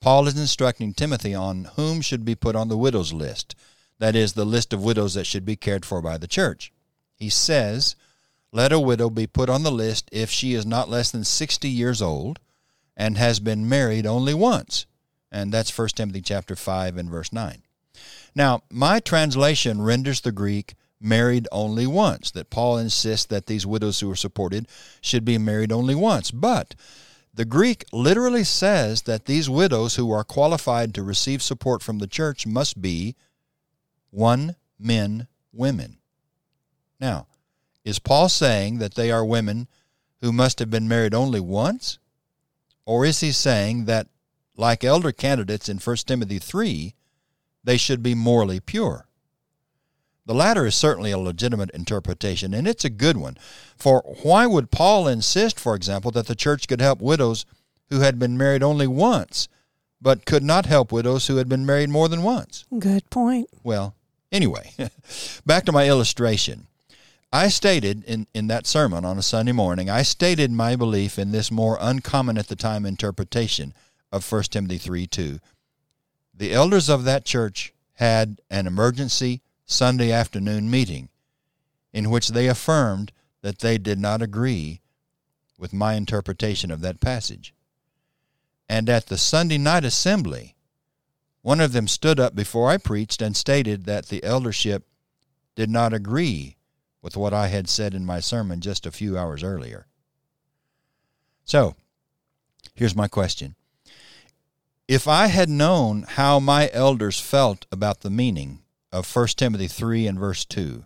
Paul 0.00 0.28
is 0.28 0.38
instructing 0.38 0.92
Timothy 0.92 1.34
on 1.34 1.64
whom 1.76 2.00
should 2.00 2.24
be 2.24 2.34
put 2.34 2.56
on 2.56 2.68
the 2.68 2.76
widow's 2.76 3.12
list. 3.12 3.54
That 3.98 4.14
is, 4.14 4.34
the 4.34 4.44
list 4.44 4.72
of 4.72 4.84
widows 4.84 5.14
that 5.14 5.26
should 5.26 5.44
be 5.44 5.56
cared 5.56 5.84
for 5.84 6.02
by 6.02 6.18
the 6.18 6.26
church. 6.26 6.72
He 7.14 7.30
says, 7.30 7.96
let 8.52 8.72
a 8.72 8.80
widow 8.80 9.10
be 9.10 9.26
put 9.26 9.48
on 9.48 9.62
the 9.62 9.72
list 9.72 10.08
if 10.12 10.30
she 10.30 10.54
is 10.54 10.64
not 10.64 10.88
less 10.88 11.10
than 11.10 11.24
60 11.24 11.68
years 11.68 12.00
old 12.00 12.38
and 12.96 13.18
has 13.18 13.40
been 13.40 13.68
married 13.68 14.06
only 14.06 14.34
once. 14.34 14.86
And 15.32 15.52
that's 15.52 15.76
1 15.76 15.88
Timothy 15.88 16.22
chapter 16.22 16.56
5 16.56 16.96
and 16.96 17.10
verse 17.10 17.32
9. 17.32 17.62
Now, 18.34 18.62
my 18.70 19.00
translation 19.00 19.82
renders 19.82 20.20
the 20.20 20.32
Greek 20.32 20.74
married 21.00 21.46
only 21.52 21.86
once, 21.86 22.30
that 22.30 22.50
Paul 22.50 22.78
insists 22.78 23.26
that 23.26 23.46
these 23.46 23.66
widows 23.66 24.00
who 24.00 24.10
are 24.10 24.16
supported 24.16 24.66
should 25.00 25.24
be 25.24 25.38
married 25.38 25.72
only 25.72 25.94
once. 25.94 26.30
But 26.30 26.74
the 27.36 27.44
Greek 27.44 27.84
literally 27.92 28.44
says 28.44 29.02
that 29.02 29.26
these 29.26 29.48
widows 29.48 29.96
who 29.96 30.10
are 30.10 30.24
qualified 30.24 30.94
to 30.94 31.02
receive 31.02 31.42
support 31.42 31.82
from 31.82 31.98
the 31.98 32.06
church 32.06 32.46
must 32.46 32.80
be 32.80 33.14
one 34.10 34.56
men 34.78 35.28
women. 35.52 35.98
Now, 36.98 37.26
is 37.84 37.98
Paul 37.98 38.30
saying 38.30 38.78
that 38.78 38.94
they 38.94 39.10
are 39.10 39.24
women 39.24 39.68
who 40.22 40.32
must 40.32 40.58
have 40.60 40.70
been 40.70 40.88
married 40.88 41.12
only 41.12 41.40
once? 41.40 41.98
Or 42.86 43.04
is 43.04 43.20
he 43.20 43.32
saying 43.32 43.84
that, 43.84 44.08
like 44.56 44.82
elder 44.82 45.12
candidates 45.12 45.68
in 45.68 45.76
1 45.76 45.96
Timothy 46.06 46.38
3, 46.38 46.94
they 47.62 47.76
should 47.76 48.02
be 48.02 48.14
morally 48.14 48.60
pure? 48.60 49.05
The 50.26 50.34
latter 50.34 50.66
is 50.66 50.74
certainly 50.74 51.12
a 51.12 51.18
legitimate 51.18 51.70
interpretation, 51.70 52.52
and 52.52 52.66
it's 52.66 52.84
a 52.84 52.90
good 52.90 53.16
one. 53.16 53.38
For 53.76 54.02
why 54.22 54.44
would 54.46 54.72
Paul 54.72 55.06
insist, 55.06 55.58
for 55.58 55.76
example, 55.76 56.10
that 56.10 56.26
the 56.26 56.34
church 56.34 56.66
could 56.66 56.80
help 56.80 57.00
widows 57.00 57.46
who 57.90 58.00
had 58.00 58.18
been 58.18 58.36
married 58.36 58.62
only 58.62 58.88
once, 58.88 59.48
but 60.02 60.26
could 60.26 60.42
not 60.42 60.66
help 60.66 60.90
widows 60.90 61.28
who 61.28 61.36
had 61.36 61.48
been 61.48 61.64
married 61.64 61.90
more 61.90 62.08
than 62.08 62.24
once? 62.24 62.64
Good 62.76 63.08
point. 63.08 63.48
Well, 63.62 63.94
anyway, 64.32 64.72
back 65.46 65.64
to 65.66 65.72
my 65.72 65.88
illustration. 65.88 66.66
I 67.32 67.48
stated 67.48 68.02
in, 68.04 68.26
in 68.34 68.48
that 68.48 68.66
sermon 68.66 69.04
on 69.04 69.18
a 69.18 69.22
Sunday 69.22 69.52
morning, 69.52 69.88
I 69.88 70.02
stated 70.02 70.50
my 70.50 70.74
belief 70.74 71.20
in 71.20 71.30
this 71.30 71.52
more 71.52 71.78
uncommon 71.80 72.36
at 72.36 72.48
the 72.48 72.56
time 72.56 72.84
interpretation 72.84 73.74
of 74.10 74.30
1 74.30 74.42
Timothy 74.44 74.78
3 74.78 75.06
2. 75.06 75.38
The 76.34 76.52
elders 76.52 76.88
of 76.88 77.04
that 77.04 77.24
church 77.24 77.72
had 77.94 78.40
an 78.50 78.66
emergency 78.66 79.42
Sunday 79.66 80.12
afternoon 80.12 80.70
meeting 80.70 81.08
in 81.92 82.10
which 82.10 82.28
they 82.28 82.46
affirmed 82.46 83.12
that 83.42 83.58
they 83.58 83.78
did 83.78 83.98
not 83.98 84.22
agree 84.22 84.80
with 85.58 85.72
my 85.72 85.94
interpretation 85.94 86.70
of 86.70 86.80
that 86.80 87.00
passage. 87.00 87.52
And 88.68 88.88
at 88.88 89.06
the 89.06 89.18
Sunday 89.18 89.58
night 89.58 89.84
assembly, 89.84 90.54
one 91.42 91.60
of 91.60 91.72
them 91.72 91.88
stood 91.88 92.18
up 92.18 92.34
before 92.34 92.70
I 92.70 92.76
preached 92.76 93.20
and 93.22 93.36
stated 93.36 93.84
that 93.84 94.06
the 94.06 94.22
eldership 94.24 94.84
did 95.54 95.70
not 95.70 95.92
agree 95.92 96.56
with 97.02 97.16
what 97.16 97.32
I 97.32 97.48
had 97.48 97.68
said 97.68 97.94
in 97.94 98.04
my 98.04 98.20
sermon 98.20 98.60
just 98.60 98.86
a 98.86 98.92
few 98.92 99.16
hours 99.16 99.42
earlier. 99.42 99.86
So, 101.44 101.76
here's 102.74 102.96
my 102.96 103.08
question. 103.08 103.54
If 104.88 105.08
I 105.08 105.26
had 105.28 105.48
known 105.48 106.04
how 106.08 106.40
my 106.40 106.68
elders 106.72 107.20
felt 107.20 107.66
about 107.72 108.00
the 108.00 108.10
meaning 108.10 108.62
of 108.96 109.14
1 109.14 109.26
Timothy 109.36 109.68
3 109.68 110.06
and 110.06 110.18
verse 110.18 110.44
2. 110.44 110.84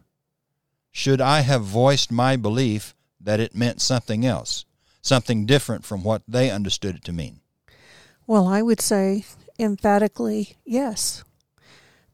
Should 0.91 1.21
I 1.21 1.41
have 1.41 1.63
voiced 1.63 2.11
my 2.11 2.37
belief 2.37 2.95
that 3.21 3.39
it 3.39 3.55
meant 3.55 3.81
something 3.81 4.27
else, 4.27 4.65
something 5.01 5.47
different 5.47 5.85
from 5.85 6.03
what 6.03 6.23
they 6.27 6.51
understood 6.51 6.97
it 6.97 7.05
to 7.05 7.13
mean? 7.13 7.41
Well, 8.27 8.49
I 8.49 8.63
would 8.63 8.81
say 8.81 9.25
emphatically 9.59 10.57
yes. 10.65 11.23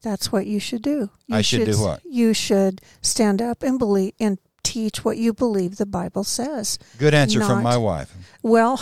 That's 0.03 0.31
what 0.31 0.45
you 0.45 0.59
should 0.59 0.83
do. 0.83 1.09
You 1.25 1.37
I 1.37 1.41
should 1.41 1.65
do 1.65 1.81
what? 1.81 2.01
You 2.05 2.33
should 2.33 2.81
stand 3.01 3.41
up 3.41 3.63
and 3.63 3.79
believe 3.79 4.13
and 4.19 4.37
teach 4.61 5.03
what 5.03 5.17
you 5.17 5.33
believe 5.33 5.77
the 5.77 5.85
Bible 5.85 6.23
says. 6.23 6.77
Good 6.99 7.15
answer 7.15 7.39
Not- 7.39 7.49
from 7.49 7.63
my 7.63 7.77
wife. 7.77 8.13
Well, 8.43 8.79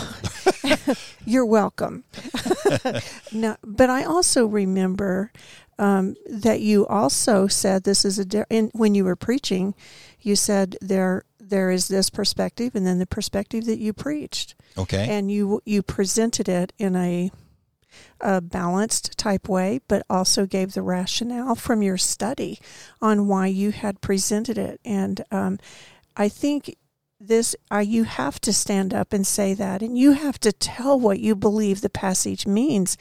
you're 1.24 1.46
welcome. 1.46 2.04
no, 3.32 3.56
but 3.62 3.90
I 3.90 4.04
also 4.04 4.46
remember 4.46 5.32
um, 5.78 6.16
that 6.28 6.60
you 6.60 6.86
also 6.86 7.46
said 7.46 7.84
this 7.84 8.04
is 8.04 8.18
a 8.18 8.46
in, 8.50 8.70
when 8.74 8.94
you 8.94 9.04
were 9.04 9.16
preaching, 9.16 9.74
you 10.20 10.36
said 10.36 10.76
there 10.80 11.24
there 11.38 11.70
is 11.70 11.88
this 11.88 12.10
perspective 12.10 12.74
and 12.74 12.86
then 12.86 12.98
the 12.98 13.06
perspective 13.06 13.66
that 13.66 13.78
you 13.78 13.92
preached, 13.92 14.54
Okay. 14.76 15.06
and 15.08 15.30
you 15.30 15.60
you 15.64 15.82
presented 15.82 16.48
it 16.48 16.72
in 16.78 16.96
a 16.96 17.30
a 18.20 18.40
balanced 18.40 19.16
type 19.16 19.48
way, 19.48 19.80
but 19.88 20.04
also 20.10 20.46
gave 20.46 20.72
the 20.72 20.82
rationale 20.82 21.54
from 21.54 21.82
your 21.82 21.96
study 21.98 22.58
on 23.00 23.26
why 23.26 23.46
you 23.46 23.72
had 23.72 24.00
presented 24.00 24.58
it. 24.58 24.80
And 24.84 25.22
um, 25.30 25.58
I 26.16 26.28
think 26.28 26.76
this 27.20 27.56
uh, 27.72 27.78
you 27.78 28.04
have 28.04 28.40
to 28.40 28.52
stand 28.52 28.92
up 28.92 29.12
and 29.12 29.26
say 29.26 29.54
that, 29.54 29.82
and 29.82 29.98
you 29.98 30.12
have 30.12 30.38
to 30.40 30.52
tell 30.52 30.98
what 30.98 31.20
you 31.20 31.34
believe 31.34 31.80
the 31.80 31.90
passage 31.90 32.46
means, 32.46 32.96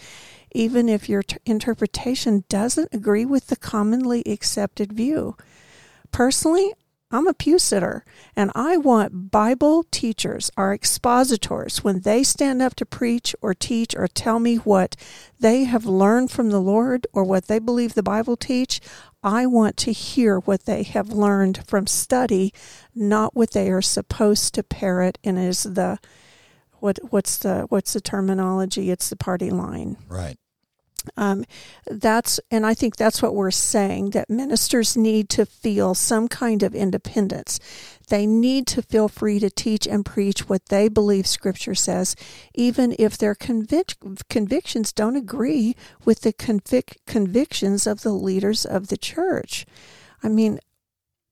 even 0.52 0.88
if 0.88 1.10
your 1.10 1.24
t- 1.24 1.38
interpretation 1.46 2.44
doesn't 2.50 2.94
agree 2.94 3.26
with 3.26 3.48
the 3.48 3.56
commonly 3.56 4.22
accepted 4.26 4.94
view. 4.94 5.36
Personally, 6.12 6.74
I'm 7.16 7.28
a 7.28 7.34
pew 7.34 7.58
sitter, 7.58 8.04
and 8.36 8.52
I 8.56 8.76
want 8.76 9.32
Bible 9.32 9.86
teachers, 9.90 10.52
our 10.58 10.74
expositors, 10.74 11.82
when 11.82 12.02
they 12.02 12.24
stand 12.24 12.62
up 12.62 12.76
to 12.76 12.86
preach 12.86 13.34
or 13.42 13.54
teach 13.54 13.96
or 13.96 14.10
tell 14.10 14.38
me 14.38 14.58
what 14.58 14.98
they 15.40 15.64
have 15.64 15.86
learned 15.86 16.30
from 16.30 16.50
the 16.50 16.60
Lord 16.60 17.08
or 17.14 17.24
what 17.24 17.48
they 17.48 17.58
believe 17.58 17.94
the 17.94 18.04
Bible 18.04 18.36
teach, 18.36 18.82
I 19.24 19.46
want 19.46 19.78
to 19.78 19.94
hear 19.94 20.40
what 20.40 20.66
they 20.66 20.84
have 20.84 21.08
learned 21.08 21.66
from 21.66 21.88
study, 21.88 22.54
not 22.94 23.34
what 23.34 23.52
they 23.52 23.72
are 23.72 23.82
supposed 23.82 24.54
to 24.56 24.64
parrot 24.64 25.18
and 25.24 25.40
is 25.40 25.64
the 25.64 26.00
what 26.82 27.00
what's 27.12 27.38
the 27.38 27.66
what's 27.70 27.94
the 27.94 28.02
terminology? 28.02 28.92
It's 28.92 29.10
the 29.10 29.16
party 29.16 29.52
line. 29.52 29.96
right. 30.10 30.36
Um, 31.18 31.46
that's 31.86 32.40
and 32.52 32.66
I 32.66 32.74
think 32.74 32.96
that's 32.96 33.22
what 33.22 33.36
we're 33.36 33.52
saying 33.52 34.12
that 34.12 34.30
ministers 34.30 34.96
need 34.98 35.30
to 35.30 35.46
feel 35.46 35.96
some 35.96 36.28
kind 36.28 36.64
of 36.64 36.76
independence. 36.76 37.60
They 38.10 38.26
need 38.26 38.68
to 38.68 38.82
feel 38.82 39.08
free 39.08 39.40
to 39.40 39.50
teach 39.50 39.88
and 39.88 40.06
preach 40.06 40.48
what 40.48 40.68
they 40.68 40.88
believe 40.88 41.26
Scripture 41.28 41.76
says, 41.76 42.16
even 42.54 42.96
if 43.00 43.18
their 43.18 43.36
convic- 43.36 44.20
convictions 44.30 44.94
don't 44.94 45.16
agree 45.16 45.76
with 46.04 46.22
the 46.22 46.34
convic- 46.34 46.98
convictions 47.08 47.88
of 47.88 48.02
the 48.02 48.14
leaders 48.14 48.66
of 48.66 48.88
the 48.88 48.98
church. 48.98 49.66
I 50.22 50.30
mean, 50.30 50.60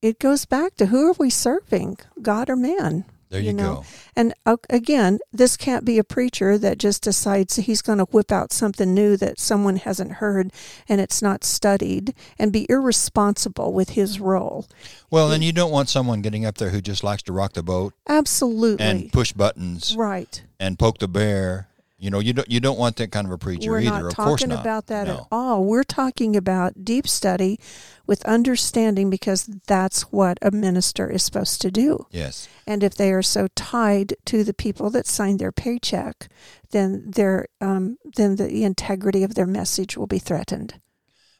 it 0.02 0.20
goes 0.20 0.46
back 0.46 0.76
to 0.76 0.88
who 0.88 1.10
are 1.10 1.16
we 1.18 1.30
serving, 1.30 1.98
God 2.22 2.50
or 2.50 2.56
man? 2.56 3.06
There 3.34 3.42
you, 3.42 3.52
know? 3.52 3.78
go. 3.78 3.86
And 4.16 4.36
uh, 4.46 4.58
again, 4.70 5.18
this 5.32 5.58
can't 5.58 5.84
be 5.84 5.98
a 5.98 6.04
preacher 6.04 6.56
that 6.60 6.78
just 6.78 7.02
decides 7.02 7.56
he's 7.56 7.82
going 7.82 7.98
to 7.98 8.04
whip 8.06 8.32
out 8.32 8.54
something 8.54 8.94
new 8.94 9.18
that 9.18 9.40
someone 9.40 9.78
hasn't 9.78 10.14
heard 10.14 10.54
and 10.88 11.02
it's 11.02 11.20
not 11.20 11.44
studied 11.44 12.14
and 12.38 12.54
be 12.54 12.68
irresponsible 12.70 13.74
with 13.74 13.92
his 13.92 14.20
role. 14.20 14.68
Well, 15.10 15.30
then 15.30 15.42
you 15.42 15.52
don't 15.52 15.72
want 15.72 15.90
someone 15.90 16.22
getting 16.22 16.46
up 16.46 16.60
there 16.60 16.70
who 16.70 16.80
just 16.80 17.04
likes 17.04 17.24
to 17.24 17.34
rock 17.34 17.54
the 17.54 17.64
boat 17.64 17.96
Absolutely. 18.08 18.86
and 18.86 19.12
push 19.12 19.34
buttons 19.34 19.96
right. 19.98 20.44
and 20.60 20.78
poke 20.78 21.00
the 21.00 21.08
bear. 21.08 21.70
You 22.04 22.10
know, 22.10 22.20
you 22.20 22.34
don't 22.34 22.52
you 22.52 22.60
don't 22.60 22.78
want 22.78 22.98
that 22.98 23.14
kind 23.14 23.26
of 23.26 23.32
a 23.32 23.38
preacher 23.38 23.72
We're 23.72 23.80
either. 23.80 23.92
not 23.92 24.06
of 24.08 24.16
course 24.18 24.42
talking 24.42 24.52
about 24.52 24.88
that 24.88 25.08
at 25.08 25.26
all. 25.32 25.64
We're 25.64 25.86
talking 25.86 26.36
about 26.36 26.84
deep 26.84 27.08
study 27.08 27.62
with 28.06 28.26
understanding 28.26 29.10
because 29.10 29.46
that's 29.68 30.02
what 30.12 30.38
a 30.42 30.52
minister 30.52 31.10
is 31.10 31.24
supposed 31.24 31.62
to 31.62 31.72
do. 31.72 32.06
Yes. 32.12 32.50
And 32.68 32.84
if 32.84 32.94
they 32.94 33.14
are 33.14 33.22
so 33.22 33.48
tied 33.56 34.16
to 34.26 34.44
the 34.44 34.54
people 34.54 34.90
that 34.90 35.08
signed 35.08 35.40
their 35.40 35.54
paycheck, 35.54 36.28
then 36.72 37.10
their 37.10 37.48
um, 37.62 37.96
then 38.18 38.36
the 38.36 38.66
integrity 38.66 39.24
of 39.24 39.36
their 39.36 39.48
message 39.48 39.96
will 39.96 40.06
be 40.06 40.20
threatened. 40.20 40.82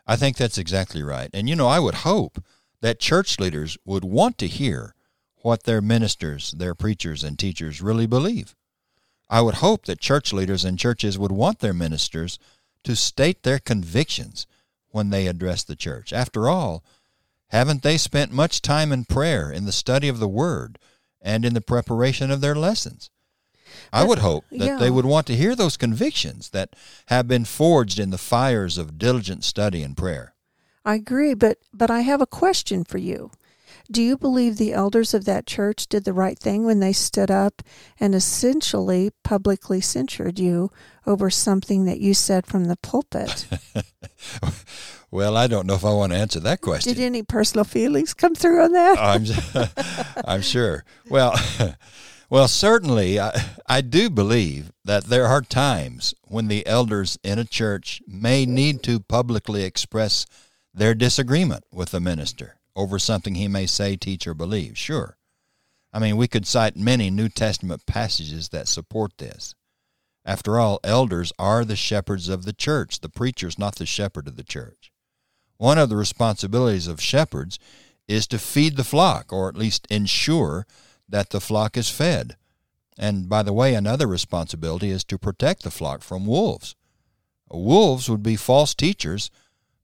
I 0.08 0.16
think 0.16 0.38
that's 0.38 0.58
exactly 0.58 1.04
right. 1.04 1.30
And 1.34 1.50
you 1.50 1.58
know, 1.58 1.68
I 1.68 1.80
would 1.80 1.96
hope 1.96 2.42
that 2.80 3.02
church 3.02 3.38
leaders 3.38 3.78
would 3.84 4.06
want 4.06 4.38
to 4.38 4.48
hear 4.48 4.96
what 5.42 5.64
their 5.64 5.82
ministers, 5.82 6.52
their 6.52 6.74
preachers 6.74 7.22
and 7.22 7.38
teachers 7.38 7.82
really 7.82 8.08
believe. 8.08 8.56
I 9.30 9.42
would 9.42 9.56
hope 9.56 9.86
that 9.86 10.00
church 10.00 10.34
leaders 10.34 10.64
and 10.66 10.78
churches 10.78 11.18
would 11.18 11.32
want 11.32 11.60
their 11.60 11.74
ministers 11.74 12.40
to 12.84 12.96
state 12.96 13.44
their 13.44 13.60
convictions 13.60 14.46
when 14.90 15.10
they 15.10 15.28
address 15.28 15.64
the 15.64 15.76
church. 15.76 16.14
After 16.14 16.48
all, 16.48 16.84
haven't 17.48 17.84
they 17.84 17.98
spent 17.98 18.32
much 18.32 18.62
time 18.62 18.92
in 18.92 19.06
prayer, 19.06 19.52
in 19.52 19.66
the 19.66 19.72
study 19.72 20.08
of 20.08 20.20
the 20.20 20.28
word, 20.28 20.80
and 21.22 21.46
in 21.46 21.54
the 21.54 21.62
preparation 21.62 22.32
of 22.32 22.42
their 22.42 22.56
lessons? 22.56 23.10
I 23.92 24.04
would 24.04 24.20
hope 24.20 24.46
that 24.50 24.58
yeah. 24.58 24.78
they 24.78 24.90
would 24.90 25.06
want 25.06 25.28
to 25.28 25.36
hear 25.36 25.56
those 25.56 25.78
convictions 25.78 26.50
that 26.50 26.76
have 27.08 27.28
been 27.28 27.46
forged 27.46 28.00
in 28.00 28.10
the 28.10 28.18
fires 28.18 28.78
of 28.78 28.98
diligent 28.98 29.44
study 29.44 29.82
and 29.84 29.98
prayer. 29.98 30.34
I 30.86 30.96
agree, 30.96 31.34
but 31.34 31.60
but 31.74 31.90
I 31.90 32.02
have 32.02 32.22
a 32.22 32.28
question 32.28 32.84
for 32.84 32.98
you. 32.98 33.32
Do 33.92 34.02
you 34.02 34.18
believe 34.18 34.58
the 34.58 34.74
elders 34.74 35.14
of 35.14 35.26
that 35.26 35.46
church 35.46 35.88
did 35.88 36.06
the 36.06 36.14
right 36.14 36.38
thing 36.38 36.66
when 36.66 36.80
they 36.80 36.94
stood 36.94 37.32
up 37.32 37.62
and 38.00 38.16
essentially 38.16 39.12
publicly 39.24 39.82
censured 39.82 40.40
you 40.40 40.72
over 41.06 41.30
something 41.30 41.86
that 41.86 42.00
you 42.00 42.14
said 42.14 42.46
from 42.46 42.66
the 42.66 42.78
pulpit? 42.78 43.46
Well, 45.14 45.38
I 45.38 45.46
don't 45.46 45.68
know 45.68 45.76
if 45.76 45.86
I 45.86 45.94
want 45.94 46.12
to 46.12 46.18
answer 46.18 46.40
that 46.40 46.62
question. 46.62 46.92
Did 46.92 47.04
any 47.04 47.22
personal 47.22 47.66
feelings 47.66 48.16
come 48.16 48.34
through 48.34 48.64
on 48.64 48.72
that? 48.72 48.98
I'm, 48.98 50.24
I'm 50.26 50.42
sure. 50.42 50.84
Well, 51.08 51.40
well, 52.32 52.48
certainly, 52.48 53.20
I, 53.20 53.40
I 53.68 53.82
do 53.82 54.10
believe 54.10 54.72
that 54.84 55.04
there 55.04 55.28
are 55.28 55.44
times 55.44 56.16
when 56.24 56.48
the 56.48 56.66
elders 56.66 57.20
in 57.22 57.38
a 57.38 57.46
church 57.46 58.02
may 58.08 58.48
need 58.48 58.82
to 58.84 59.00
publicly 59.02 59.66
express 59.66 60.26
their 60.74 60.96
disagreement 60.96 61.64
with 61.72 61.92
the 61.92 62.00
minister 62.00 62.56
over 62.76 63.00
something 63.00 63.36
he 63.36 63.48
may 63.48 63.66
say, 63.66 63.96
teach, 63.96 64.28
or 64.28 64.34
believe. 64.34 64.78
Sure. 64.78 65.18
I 65.92 66.00
mean, 66.00 66.18
we 66.18 66.28
could 66.28 66.48
cite 66.48 66.76
many 66.76 67.10
New 67.10 67.30
Testament 67.30 67.86
passages 67.86 68.50
that 68.50 68.68
support 68.68 69.18
this. 69.18 69.54
After 70.26 70.60
all, 70.60 70.80
elders 70.84 71.32
are 71.38 71.66
the 71.66 71.76
shepherds 71.76 72.30
of 72.30 72.46
the 72.46 72.54
church. 72.54 73.02
The 73.02 73.10
preacher's 73.10 73.60
not 73.60 73.76
the 73.76 73.86
shepherd 73.86 74.28
of 74.28 74.38
the 74.38 74.44
church. 74.44 74.92
One 75.58 75.78
of 75.78 75.90
the 75.90 75.96
responsibilities 75.96 76.88
of 76.88 77.02
shepherds 77.02 77.60
is 78.08 78.26
to 78.28 78.40
feed 78.40 78.76
the 78.76 78.84
flock, 78.84 79.32
or 79.32 79.50
at 79.50 79.58
least 79.58 79.86
ensure 79.90 80.66
that 81.08 81.30
the 81.30 81.42
flock 81.42 81.78
is 81.78 81.90
fed. 81.90 82.38
And 82.98 83.30
by 83.30 83.44
the 83.44 83.54
way, 83.54 83.76
another 83.76 84.08
responsibility 84.08 84.90
is 84.90 85.04
to 85.06 85.18
protect 85.18 85.64
the 85.64 85.72
flock 85.72 86.02
from 86.02 86.26
wolves. 86.26 86.76
Wolves 87.52 88.10
would 88.10 88.24
be 88.24 88.36
false 88.36 88.74
teachers 88.74 89.30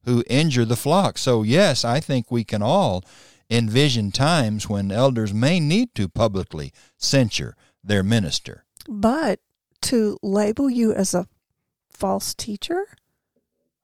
who 0.09 0.23
injure 0.27 0.65
the 0.65 0.75
flock. 0.75 1.17
So, 1.17 1.43
yes, 1.43 1.85
I 1.85 1.99
think 1.99 2.31
we 2.31 2.43
can 2.43 2.63
all 2.63 3.03
envision 3.49 4.11
times 4.11 4.67
when 4.67 4.91
elders 4.91 5.33
may 5.33 5.59
need 5.59 5.93
to 5.95 6.09
publicly 6.09 6.73
censure 6.97 7.55
their 7.83 8.03
minister. 8.03 8.65
But 8.87 9.39
to 9.81 10.17
label 10.23 10.69
you 10.69 10.93
as 10.93 11.13
a 11.13 11.27
false 11.89 12.33
teacher? 12.33 12.87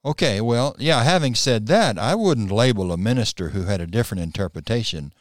Okay, 0.03 0.41
well, 0.41 0.75
yeah, 0.79 1.03
having 1.03 1.35
said 1.35 1.67
that, 1.67 1.97
I 1.97 2.15
wouldn't 2.15 2.51
label 2.51 2.91
a 2.91 2.97
minister 2.97 3.49
who 3.49 3.63
had 3.63 3.81
a 3.81 3.87
different 3.87 4.23
interpretation 4.23 5.13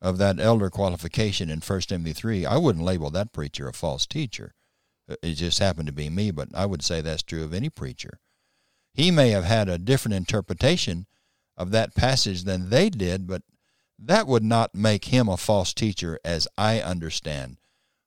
of 0.00 0.18
that 0.18 0.40
elder 0.40 0.70
qualification 0.70 1.50
in 1.50 1.60
1 1.60 1.80
Timothy 1.82 2.12
3. 2.12 2.46
I 2.46 2.56
wouldn't 2.56 2.84
label 2.84 3.10
that 3.10 3.32
preacher 3.32 3.68
a 3.68 3.72
false 3.72 4.06
teacher. 4.06 4.54
It 5.22 5.34
just 5.34 5.58
happened 5.58 5.86
to 5.86 5.92
be 5.92 6.08
me, 6.08 6.30
but 6.30 6.48
I 6.54 6.66
would 6.66 6.82
say 6.82 7.00
that's 7.00 7.22
true 7.22 7.44
of 7.44 7.52
any 7.52 7.68
preacher. 7.68 8.18
He 8.94 9.10
may 9.10 9.30
have 9.30 9.44
had 9.44 9.68
a 9.68 9.78
different 9.78 10.14
interpretation 10.14 11.06
of 11.56 11.70
that 11.70 11.94
passage 11.94 12.44
than 12.44 12.70
they 12.70 12.90
did, 12.90 13.26
but 13.26 13.42
that 13.98 14.26
would 14.26 14.42
not 14.42 14.74
make 14.74 15.06
him 15.06 15.28
a 15.28 15.36
false 15.36 15.72
teacher 15.72 16.18
as 16.24 16.48
I 16.58 16.80
understand 16.80 17.56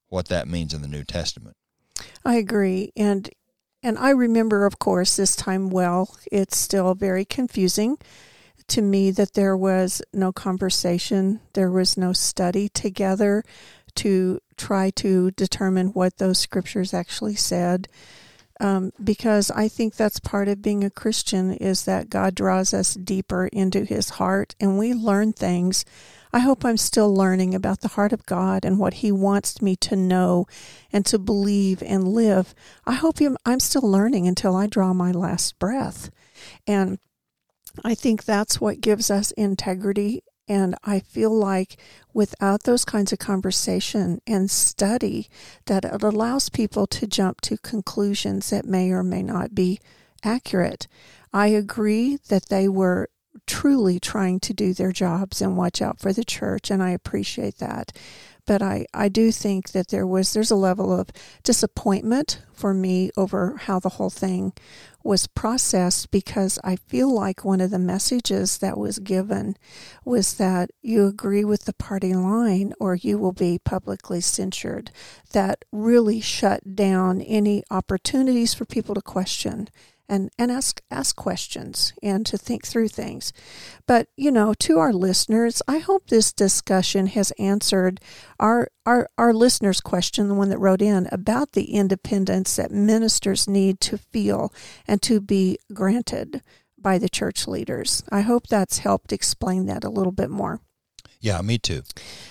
what 0.10 0.28
that 0.28 0.48
means 0.48 0.74
in 0.74 0.82
the 0.82 0.88
New 0.88 1.04
Testament. 1.04 1.56
I 2.24 2.36
agree. 2.36 2.92
And 2.96 3.30
and 3.82 3.98
I 4.00 4.10
remember 4.10 4.66
of 4.66 4.80
course 4.80 5.16
this 5.16 5.36
time 5.36 5.70
well. 5.70 6.18
It's 6.32 6.58
still 6.58 6.96
very 6.96 7.24
confusing 7.24 7.98
to 8.68 8.82
me 8.82 9.12
that 9.12 9.34
there 9.34 9.56
was 9.56 10.02
no 10.12 10.32
conversation, 10.32 11.40
there 11.54 11.72
was 11.72 11.98
no 11.98 12.14
study 12.14 12.70
together 12.70 13.44
to 13.96 14.40
try 14.58 14.90
to 14.90 15.32
determine 15.32 15.88
what 15.90 16.18
those 16.18 16.40
scriptures 16.40 16.94
actually 16.94 17.36
said. 17.36 17.88
Um, 18.60 18.92
because 19.04 19.52
I 19.52 19.68
think 19.68 19.96
that's 19.96 20.20
part 20.20 20.48
of 20.48 20.62
being 20.62 20.84
a 20.84 20.90
Christian 20.90 21.54
is 21.54 21.86
that 21.86 22.10
God 22.10 22.36
draws 22.36 22.74
us 22.74 22.94
deeper 22.94 23.48
into 23.48 23.84
His 23.84 24.12
heart, 24.12 24.56
and 24.60 24.78
we 24.78 24.94
learn 24.94 25.34
things. 25.34 25.84
I 26.32 26.40
hope 26.40 26.66
I'm 26.66 26.78
still 26.78 27.14
learning 27.14 27.56
about 27.56 27.82
the 27.82 27.90
heart 27.90 28.12
of 28.12 28.26
God 28.26 28.66
and 28.66 28.78
what 28.78 28.96
He 28.96 29.12
wants 29.12 29.62
me 29.62 29.76
to 29.78 29.96
know 29.96 30.48
and 30.92 31.06
to 31.06 31.18
believe 31.18 31.82
and 31.84 32.08
live. 32.08 32.54
I 32.86 32.94
hope 32.94 33.18
I'm 33.46 33.60
still 33.60 33.90
learning 33.90 34.28
until 34.28 34.56
I 34.56 34.68
draw 34.68 34.94
my 34.94 35.12
last 35.12 35.58
breath. 35.60 36.10
And 36.68 37.00
I 37.84 37.96
think 37.96 38.24
that's 38.24 38.62
what 38.62 38.82
gives 38.82 39.10
us 39.12 39.32
integrity 39.32 40.24
and 40.48 40.76
I 40.84 41.00
feel 41.00 41.34
like 41.36 41.78
without 42.14 42.64
those 42.64 42.86
kinds 42.86 43.12
of 43.12 43.20
conversation 43.20 44.22
and 44.28 44.50
study, 44.50 45.30
that 45.66 45.86
it 45.86 46.04
allows 46.04 46.50
people 46.50 46.88
to 46.88 47.08
jump 47.08 47.42
to 47.42 47.58
conclusions 47.58 48.50
that 48.50 48.66
may 48.66 48.92
or 48.92 49.04
may 49.04 49.24
not 49.24 49.56
be 49.56 49.80
accurate. 50.24 50.88
I 51.34 51.48
agree 51.48 52.20
that 52.30 52.50
they 52.50 52.68
were 52.68 53.10
truly 53.48 54.00
trying 54.00 54.40
to 54.42 54.54
do 54.54 54.74
their 54.74 54.92
jobs 54.92 55.42
and 55.42 55.58
watch 55.58 55.82
out 55.82 56.00
for 56.00 56.14
the 56.14 56.24
church, 56.24 56.72
and 56.72 56.82
I 56.82 56.92
appreciate 56.92 57.58
that 57.58 57.92
but 58.46 58.62
I, 58.62 58.86
I 58.94 59.10
do 59.10 59.32
think 59.32 59.72
that 59.72 59.90
there 59.90 60.06
was 60.06 60.34
there's 60.34 60.52
a 60.52 60.56
level 60.56 60.98
of 60.98 61.10
disappointment 61.44 62.42
for 62.54 62.74
me 62.74 63.10
over 63.18 63.58
how 63.58 63.80
the 63.80 63.90
whole 63.90 64.10
thing 64.10 64.54
was 65.06 65.28
processed 65.28 66.10
because 66.10 66.58
I 66.64 66.78
feel 66.78 67.14
like 67.14 67.46
one 67.46 67.62
of 67.62 67.70
the 67.70 67.78
messages 67.78 68.58
that 68.58 68.76
was 68.76 68.98
given 68.98 69.56
was 70.04 70.34
that 70.34 70.72
you 70.82 71.06
agree 71.06 71.46
with 71.46 71.66
the 71.66 71.74
party 71.74 72.16
line 72.16 72.74
or 72.80 72.96
you 72.96 73.20
will 73.20 73.32
be 73.32 73.60
publicly 73.60 74.20
censured. 74.20 74.90
That 75.32 75.64
really 75.72 76.22
shut 76.22 76.76
down 76.76 77.22
any 77.22 77.64
opportunities 77.70 78.56
for 78.56 78.66
people 78.66 78.96
to 78.96 79.02
question 79.02 79.70
and, 80.08 80.30
and 80.38 80.52
ask 80.52 80.82
ask 80.92 81.16
questions 81.16 81.94
and 82.02 82.26
to 82.26 82.38
think 82.38 82.66
through 82.66 82.90
things. 82.90 83.34
But 83.88 84.08
you 84.16 84.32
know, 84.32 84.54
to 84.60 84.78
our 84.80 84.94
listeners, 84.94 85.62
I 85.68 85.80
hope 85.80 86.08
this 86.08 86.34
discussion 86.34 87.08
has 87.08 87.32
answered 87.40 88.00
our 88.40 88.70
our, 88.86 89.10
our 89.18 89.34
listeners' 89.34 89.82
question, 89.82 90.28
the 90.28 90.36
one 90.36 90.50
that 90.50 90.60
wrote 90.60 90.82
in, 90.82 91.08
about 91.12 91.54
the 91.54 91.74
independence 91.74 92.56
that 92.56 92.72
ministers 92.72 93.48
need 93.48 93.80
to 93.82 93.98
feel 93.98 94.54
and 94.88 95.02
to 95.02 95.20
be 95.20 95.58
granted 95.74 96.42
by 96.78 97.00
the 97.00 97.10
church 97.10 97.48
leaders. 97.48 98.04
I 98.12 98.22
hope 98.22 98.48
that's 98.48 98.80
helped 98.80 99.12
explain 99.12 99.66
that 99.66 99.84
a 99.84 99.90
little 99.90 100.12
bit 100.12 100.30
more. 100.30 100.62
Yeah, 101.26 101.42
me 101.42 101.58
too. 101.58 101.82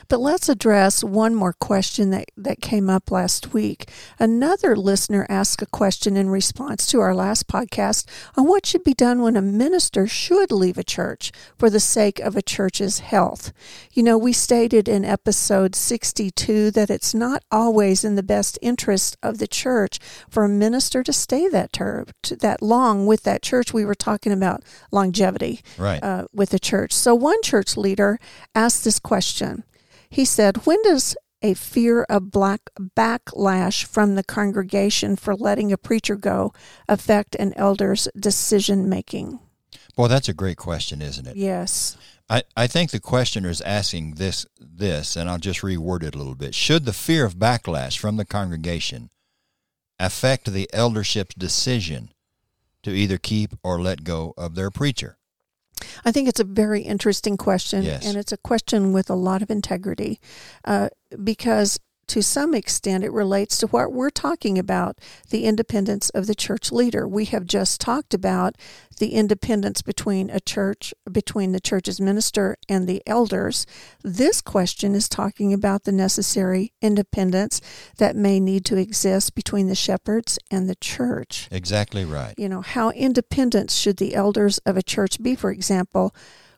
But 0.08 0.20
let's 0.20 0.48
address 0.48 1.02
one 1.02 1.34
more 1.34 1.52
question 1.52 2.10
that, 2.10 2.30
that 2.36 2.60
came 2.60 2.88
up 2.88 3.10
last 3.10 3.52
week. 3.52 3.90
Another 4.20 4.76
listener 4.76 5.26
asked 5.28 5.60
a 5.62 5.66
question 5.66 6.16
in 6.16 6.30
response 6.30 6.86
to 6.86 7.00
our 7.00 7.12
last 7.12 7.48
podcast 7.48 8.06
on 8.36 8.46
what 8.46 8.64
should 8.64 8.84
be 8.84 8.94
done 8.94 9.20
when 9.20 9.34
a 9.34 9.42
minister 9.42 10.06
should 10.06 10.52
leave 10.52 10.78
a 10.78 10.84
church 10.84 11.32
for 11.58 11.68
the 11.68 11.80
sake 11.80 12.20
of 12.20 12.36
a 12.36 12.42
church's 12.42 13.00
health. 13.00 13.52
You 13.92 14.04
know, 14.04 14.16
we 14.16 14.32
stated 14.32 14.88
in 14.88 15.04
episode 15.04 15.74
62 15.74 16.70
that 16.70 16.88
it's 16.88 17.14
not 17.14 17.42
always 17.50 18.04
in 18.04 18.14
the 18.14 18.22
best 18.22 18.60
interest 18.62 19.16
of 19.24 19.38
the 19.38 19.48
church 19.48 19.98
for 20.30 20.44
a 20.44 20.48
minister 20.48 21.02
to 21.02 21.12
stay 21.12 21.48
that 21.48 21.72
term, 21.72 22.06
that 22.30 22.62
long 22.62 23.06
with 23.06 23.24
that 23.24 23.42
church. 23.42 23.74
We 23.74 23.84
were 23.84 23.96
talking 23.96 24.30
about 24.30 24.62
longevity 24.92 25.62
right. 25.78 26.00
uh, 26.00 26.26
with 26.32 26.50
the 26.50 26.60
church. 26.60 26.92
So 26.92 27.12
one 27.16 27.42
church 27.42 27.76
leader 27.76 28.20
asked 28.54 28.83
this 28.84 28.98
question. 28.98 29.64
He 30.08 30.24
said, 30.24 30.58
When 30.66 30.80
does 30.82 31.16
a 31.42 31.54
fear 31.54 32.04
of 32.04 32.30
black 32.30 32.70
backlash 32.78 33.84
from 33.84 34.14
the 34.14 34.24
congregation 34.24 35.16
for 35.16 35.34
letting 35.34 35.72
a 35.72 35.76
preacher 35.76 36.16
go 36.16 36.52
affect 36.88 37.34
an 37.34 37.52
elder's 37.54 38.08
decision 38.18 38.88
making? 38.88 39.40
Well, 39.96 40.08
that's 40.08 40.28
a 40.28 40.34
great 40.34 40.56
question, 40.56 41.02
isn't 41.02 41.26
it? 41.26 41.36
Yes. 41.36 41.96
I, 42.28 42.42
I 42.56 42.66
think 42.66 42.90
the 42.90 43.00
questioner 43.00 43.50
is 43.50 43.60
asking 43.60 44.14
this 44.14 44.46
this, 44.58 45.16
and 45.16 45.28
I'll 45.28 45.38
just 45.38 45.60
reword 45.60 46.02
it 46.02 46.14
a 46.14 46.18
little 46.18 46.34
bit. 46.34 46.54
Should 46.54 46.86
the 46.86 46.92
fear 46.92 47.26
of 47.26 47.36
backlash 47.36 47.98
from 47.98 48.16
the 48.16 48.24
congregation 48.24 49.10
affect 49.98 50.50
the 50.50 50.68
eldership's 50.72 51.34
decision 51.34 52.10
to 52.82 52.90
either 52.90 53.18
keep 53.18 53.52
or 53.62 53.80
let 53.80 54.04
go 54.04 54.32
of 54.38 54.54
their 54.54 54.70
preacher? 54.70 55.18
I 56.04 56.12
think 56.12 56.28
it's 56.28 56.40
a 56.40 56.44
very 56.44 56.82
interesting 56.82 57.36
question, 57.36 57.82
yes. 57.82 58.06
and 58.06 58.16
it's 58.16 58.32
a 58.32 58.36
question 58.36 58.92
with 58.92 59.10
a 59.10 59.14
lot 59.14 59.42
of 59.42 59.50
integrity 59.50 60.20
uh, 60.64 60.88
because 61.22 61.80
to 62.08 62.22
some 62.22 62.54
extent, 62.54 63.04
it 63.04 63.12
relates 63.12 63.58
to 63.58 63.66
what 63.68 63.92
we're 63.92 64.10
talking 64.10 64.58
about 64.58 64.98
the 65.30 65.44
independence 65.44 66.10
of 66.10 66.26
the 66.26 66.34
church 66.34 66.70
leader. 66.72 67.06
We 67.06 67.24
have 67.26 67.46
just 67.46 67.80
talked 67.80 68.14
about 68.14 68.56
the 68.98 69.14
independence 69.14 69.82
between 69.82 70.30
a 70.30 70.40
church, 70.40 70.94
between 71.10 71.52
the 71.52 71.60
church's 71.60 72.00
minister 72.00 72.56
and 72.68 72.86
the 72.86 73.02
elders. 73.06 73.66
This 74.02 74.40
question 74.40 74.94
is 74.94 75.08
talking 75.08 75.52
about 75.52 75.84
the 75.84 75.92
necessary 75.92 76.72
independence 76.80 77.60
that 77.98 78.16
may 78.16 78.40
need 78.40 78.64
to 78.66 78.76
exist 78.76 79.34
between 79.34 79.68
the 79.68 79.74
shepherds 79.74 80.38
and 80.50 80.68
the 80.68 80.76
church. 80.76 81.48
Exactly 81.50 82.04
right. 82.04 82.34
You 82.36 82.48
know, 82.48 82.60
how 82.60 82.90
independent 82.90 83.70
should 83.70 83.96
the 83.96 84.14
elders 84.14 84.58
of 84.58 84.76
a 84.76 84.82
church 84.82 85.22
be, 85.22 85.34
for 85.34 85.50
example? 85.50 86.14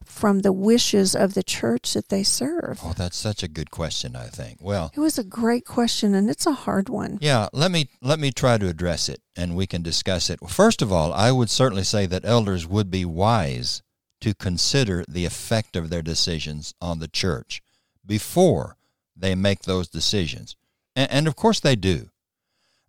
From 0.07 0.41
the 0.41 0.53
wishes 0.53 1.15
of 1.15 1.35
the 1.35 1.43
church 1.43 1.93
that 1.95 2.09
they 2.09 2.23
serve? 2.23 2.81
Oh, 2.83 2.95
that's 2.97 3.17
such 3.17 3.43
a 3.43 3.49
good 3.49 3.71
question, 3.71 4.17
I 4.17 4.27
think. 4.27 4.59
Well, 4.61 4.91
it 4.95 5.01
was 5.01 5.19
a 5.19 5.25
great 5.25 5.65
question 5.65 6.15
and 6.15 6.31
it's 6.31 6.47
a 6.47 6.53
hard 6.53 6.89
one. 6.89 7.19
Yeah, 7.21 7.49
let 7.53 7.71
me 7.71 7.89
let 8.01 8.19
me 8.19 8.31
try 8.31 8.59
to 8.59 8.69
address 8.69 9.09
it 9.09 9.21
and 9.37 9.57
we 9.57 9.67
can 9.67 9.83
discuss 9.83 10.31
it. 10.31 10.41
First 10.49 10.83
of 10.83 10.93
all, 10.93 11.13
I 11.13 11.33
would 11.33 11.51
certainly 11.51 11.85
say 11.85 12.07
that 12.07 12.25
elders 12.25 12.67
would 12.67 12.91
be 12.91 13.05
wise 13.05 13.83
to 14.21 14.35
consider 14.35 15.05
the 15.09 15.25
effect 15.25 15.77
of 15.77 15.91
their 15.91 16.03
decisions 16.03 16.75
on 16.81 16.99
the 16.99 17.09
church 17.09 17.63
before 18.05 18.77
they 19.17 19.35
make 19.35 19.63
those 19.63 19.89
decisions. 19.89 20.57
And, 20.95 21.11
and 21.11 21.29
of 21.29 21.37
course 21.37 21.61
they 21.61 21.77
do. 21.77 22.11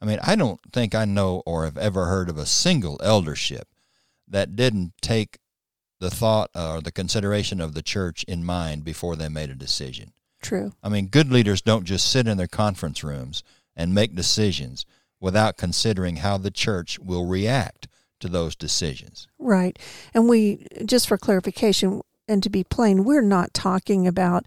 I 0.02 0.06
mean, 0.06 0.20
I 0.22 0.36
don't 0.36 0.60
think 0.72 0.94
I 0.94 1.06
know 1.06 1.42
or 1.46 1.66
have 1.66 1.78
ever 1.78 2.06
heard 2.06 2.30
of 2.30 2.38
a 2.38 2.46
single 2.46 3.00
eldership 3.04 3.68
that 4.28 4.56
didn't 4.56 4.94
take 5.02 5.40
the 6.00 6.10
thought 6.10 6.50
or 6.56 6.82
the 6.82 6.92
consideration 6.92 7.60
of 7.60 7.74
the 7.74 7.82
church 7.82 8.24
in 8.24 8.44
mind 8.44 8.84
before 8.84 9.16
they 9.16 9.30
made 9.30 9.50
a 9.50 9.56
decision. 9.56 10.14
True. 10.42 10.74
I 10.84 10.90
mean, 10.90 11.08
good 11.08 11.32
leaders 11.32 11.62
don't 11.62 11.86
just 11.86 12.12
sit 12.12 12.28
in 12.28 12.38
their 12.38 12.48
conference 12.48 13.04
rooms 13.04 13.44
and 13.76 13.94
make 13.94 14.16
decisions 14.16 14.86
without 15.20 15.58
considering 15.58 16.18
how 16.18 16.38
the 16.38 16.52
church 16.52 17.00
will 17.00 17.26
react 17.26 17.88
to 18.20 18.28
those 18.28 18.56
decisions. 18.56 19.28
Right. 19.40 19.78
And 20.14 20.30
we, 20.30 20.66
just 20.86 21.08
for 21.08 21.18
clarification 21.18 22.02
and 22.28 22.44
to 22.44 22.50
be 22.50 22.64
plain, 22.64 23.04
we're 23.04 23.22
not 23.22 23.54
talking 23.54 24.08
about 24.08 24.46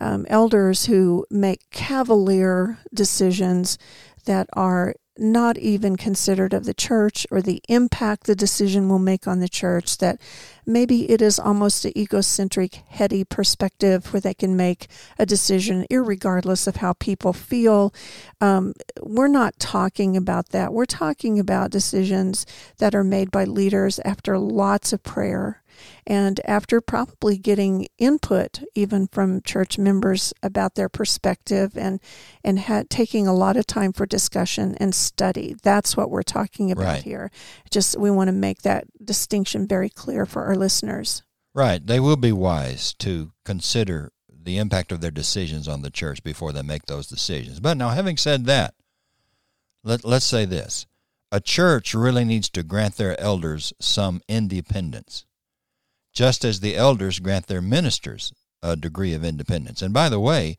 um, 0.00 0.26
elders 0.28 0.86
who 0.86 1.26
make 1.30 1.70
cavalier 1.70 2.78
decisions 2.92 3.78
that 4.24 4.48
are 4.54 4.94
not 5.18 5.58
even 5.58 5.96
considered 5.96 6.54
of 6.54 6.64
the 6.64 6.74
church 6.74 7.26
or 7.30 7.42
the 7.42 7.62
impact 7.68 8.24
the 8.24 8.34
decision 8.34 8.88
will 8.88 8.98
make 8.98 9.26
on 9.26 9.40
the 9.40 9.48
church, 9.48 9.98
that 9.98 10.20
maybe 10.64 11.10
it 11.10 11.20
is 11.20 11.38
almost 11.38 11.84
an 11.84 11.96
egocentric, 11.96 12.82
heady 12.88 13.24
perspective 13.24 14.12
where 14.12 14.20
they 14.20 14.34
can 14.34 14.56
make 14.56 14.88
a 15.18 15.26
decision 15.26 15.86
regardless 15.90 16.66
of 16.66 16.76
how 16.76 16.92
people 16.94 17.32
feel. 17.32 17.92
Um, 18.40 18.74
we're 19.00 19.28
not 19.28 19.58
talking 19.58 20.16
about 20.16 20.50
that. 20.50 20.72
We're 20.72 20.86
talking 20.86 21.38
about 21.38 21.70
decisions 21.70 22.46
that 22.78 22.94
are 22.94 23.04
made 23.04 23.30
by 23.30 23.44
leaders 23.44 23.98
after 24.00 24.38
lots 24.38 24.92
of 24.92 25.02
prayer 25.02 25.61
and 26.06 26.40
after 26.44 26.80
probably 26.80 27.38
getting 27.38 27.86
input 27.98 28.62
even 28.74 29.06
from 29.06 29.42
church 29.42 29.78
members 29.78 30.32
about 30.42 30.74
their 30.74 30.88
perspective 30.88 31.76
and 31.76 32.00
and 32.44 32.60
ha- 32.60 32.84
taking 32.88 33.26
a 33.26 33.34
lot 33.34 33.56
of 33.56 33.66
time 33.66 33.92
for 33.92 34.06
discussion 34.06 34.74
and 34.78 34.94
study 34.94 35.54
that's 35.62 35.96
what 35.96 36.10
we're 36.10 36.22
talking 36.22 36.70
about 36.70 36.84
right. 36.84 37.02
here. 37.02 37.30
Just 37.70 37.98
we 37.98 38.10
want 38.10 38.28
to 38.28 38.32
make 38.32 38.62
that 38.62 38.84
distinction 39.04 39.66
very 39.66 39.88
clear 39.88 40.26
for 40.26 40.44
our 40.44 40.56
listeners. 40.56 41.22
Right. 41.54 41.84
They 41.84 42.00
will 42.00 42.16
be 42.16 42.32
wise 42.32 42.94
to 42.94 43.32
consider 43.44 44.12
the 44.28 44.58
impact 44.58 44.90
of 44.90 45.00
their 45.00 45.10
decisions 45.10 45.68
on 45.68 45.82
the 45.82 45.90
church 45.90 46.22
before 46.22 46.52
they 46.52 46.62
make 46.62 46.86
those 46.86 47.06
decisions. 47.06 47.60
But 47.60 47.76
now 47.76 47.90
having 47.90 48.16
said 48.16 48.46
that 48.46 48.74
let, 49.84 50.04
let's 50.04 50.26
say 50.26 50.44
this. 50.44 50.86
A 51.30 51.40
church 51.40 51.94
really 51.94 52.24
needs 52.24 52.48
to 52.50 52.62
grant 52.62 52.96
their 52.96 53.18
elders 53.18 53.72
some 53.80 54.20
independence 54.28 55.24
just 56.12 56.44
as 56.44 56.60
the 56.60 56.76
elders 56.76 57.18
grant 57.18 57.46
their 57.46 57.62
ministers 57.62 58.32
a 58.62 58.76
degree 58.76 59.12
of 59.12 59.24
independence. 59.24 59.82
And 59.82 59.92
by 59.92 60.08
the 60.08 60.20
way, 60.20 60.56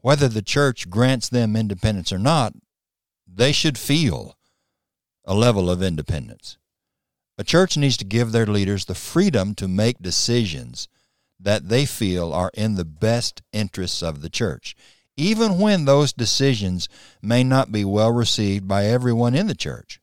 whether 0.00 0.28
the 0.28 0.42
church 0.42 0.90
grants 0.90 1.28
them 1.28 1.56
independence 1.56 2.12
or 2.12 2.18
not, 2.18 2.54
they 3.26 3.52
should 3.52 3.78
feel 3.78 4.36
a 5.24 5.34
level 5.34 5.70
of 5.70 5.82
independence. 5.82 6.58
A 7.38 7.44
church 7.44 7.76
needs 7.76 7.96
to 7.98 8.04
give 8.04 8.32
their 8.32 8.46
leaders 8.46 8.84
the 8.84 8.94
freedom 8.94 9.54
to 9.54 9.68
make 9.68 9.98
decisions 10.00 10.88
that 11.38 11.68
they 11.68 11.86
feel 11.86 12.32
are 12.32 12.50
in 12.54 12.74
the 12.74 12.84
best 12.84 13.40
interests 13.52 14.02
of 14.02 14.20
the 14.20 14.28
church, 14.28 14.76
even 15.16 15.58
when 15.58 15.84
those 15.84 16.12
decisions 16.12 16.88
may 17.22 17.42
not 17.42 17.72
be 17.72 17.84
well 17.84 18.12
received 18.12 18.68
by 18.68 18.84
everyone 18.84 19.34
in 19.34 19.46
the 19.46 19.54
church. 19.54 19.99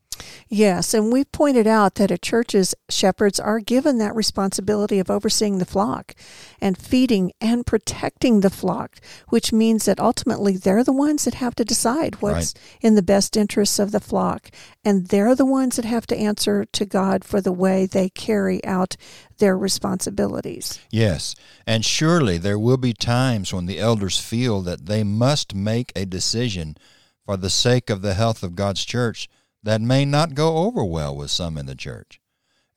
Yes, 0.48 0.94
and 0.94 1.12
we've 1.12 1.32
pointed 1.32 1.68
out 1.68 1.96
that 1.96 2.12
a 2.12 2.18
church's 2.18 2.74
shepherds 2.90 3.40
are 3.40 3.60
given 3.60 3.98
that 3.98 4.16
responsibility 4.16 5.00
of 5.00 5.10
overseeing 5.12 5.58
the 5.58 5.66
flock 5.66 6.14
and 6.62 6.78
feeding 6.78 7.32
and 7.42 7.66
protecting 7.66 8.40
the 8.40 8.50
flock, 8.50 8.98
which 9.30 9.52
means 9.52 9.86
that 9.86 10.00
ultimately 10.00 10.58
they're 10.58 10.84
the 10.84 10.94
ones 10.94 11.26
that 11.26 11.36
have 11.36 11.56
to 11.56 11.66
decide 11.66 12.22
what's 12.22 12.54
Right. 12.54 12.54
in 12.82 12.96
the 12.96 13.02
best 13.02 13.36
interests 13.36 13.80
of 13.80 13.92
the 13.92 14.00
flock. 14.00 14.50
And 14.86 15.08
they're 15.08 15.36
the 15.36 15.46
ones 15.46 15.76
that 15.76 15.86
have 15.86 16.08
to 16.08 16.18
answer 16.18 16.66
to 16.66 16.86
God 16.86 17.24
for 17.24 17.42
the 17.42 17.52
way 17.52 17.86
they 17.86 18.10
carry 18.10 18.64
out 18.64 18.96
their 19.40 19.58
responsibilities. 19.58 20.80
Yes, 20.90 21.36
and 21.66 21.84
surely 21.86 22.38
there 22.38 22.58
will 22.60 22.78
be 22.78 22.94
times 22.94 23.54
when 23.54 23.66
the 23.66 23.80
elders 23.80 24.18
feel 24.20 24.62
that 24.62 24.86
they 24.86 25.04
must 25.04 25.54
make 25.54 25.92
a 25.96 26.06
decision 26.06 26.78
for 27.26 27.38
the 27.38 27.50
sake 27.50 27.90
of 27.90 28.02
the 28.02 28.14
health 28.14 28.42
of 28.44 28.56
God's 28.56 28.86
church 28.86 29.28
that 29.68 29.82
may 29.82 30.06
not 30.06 30.34
go 30.34 30.60
over 30.60 30.82
well 30.82 31.14
with 31.14 31.30
some 31.30 31.58
in 31.58 31.66
the 31.66 31.76
church. 31.76 32.22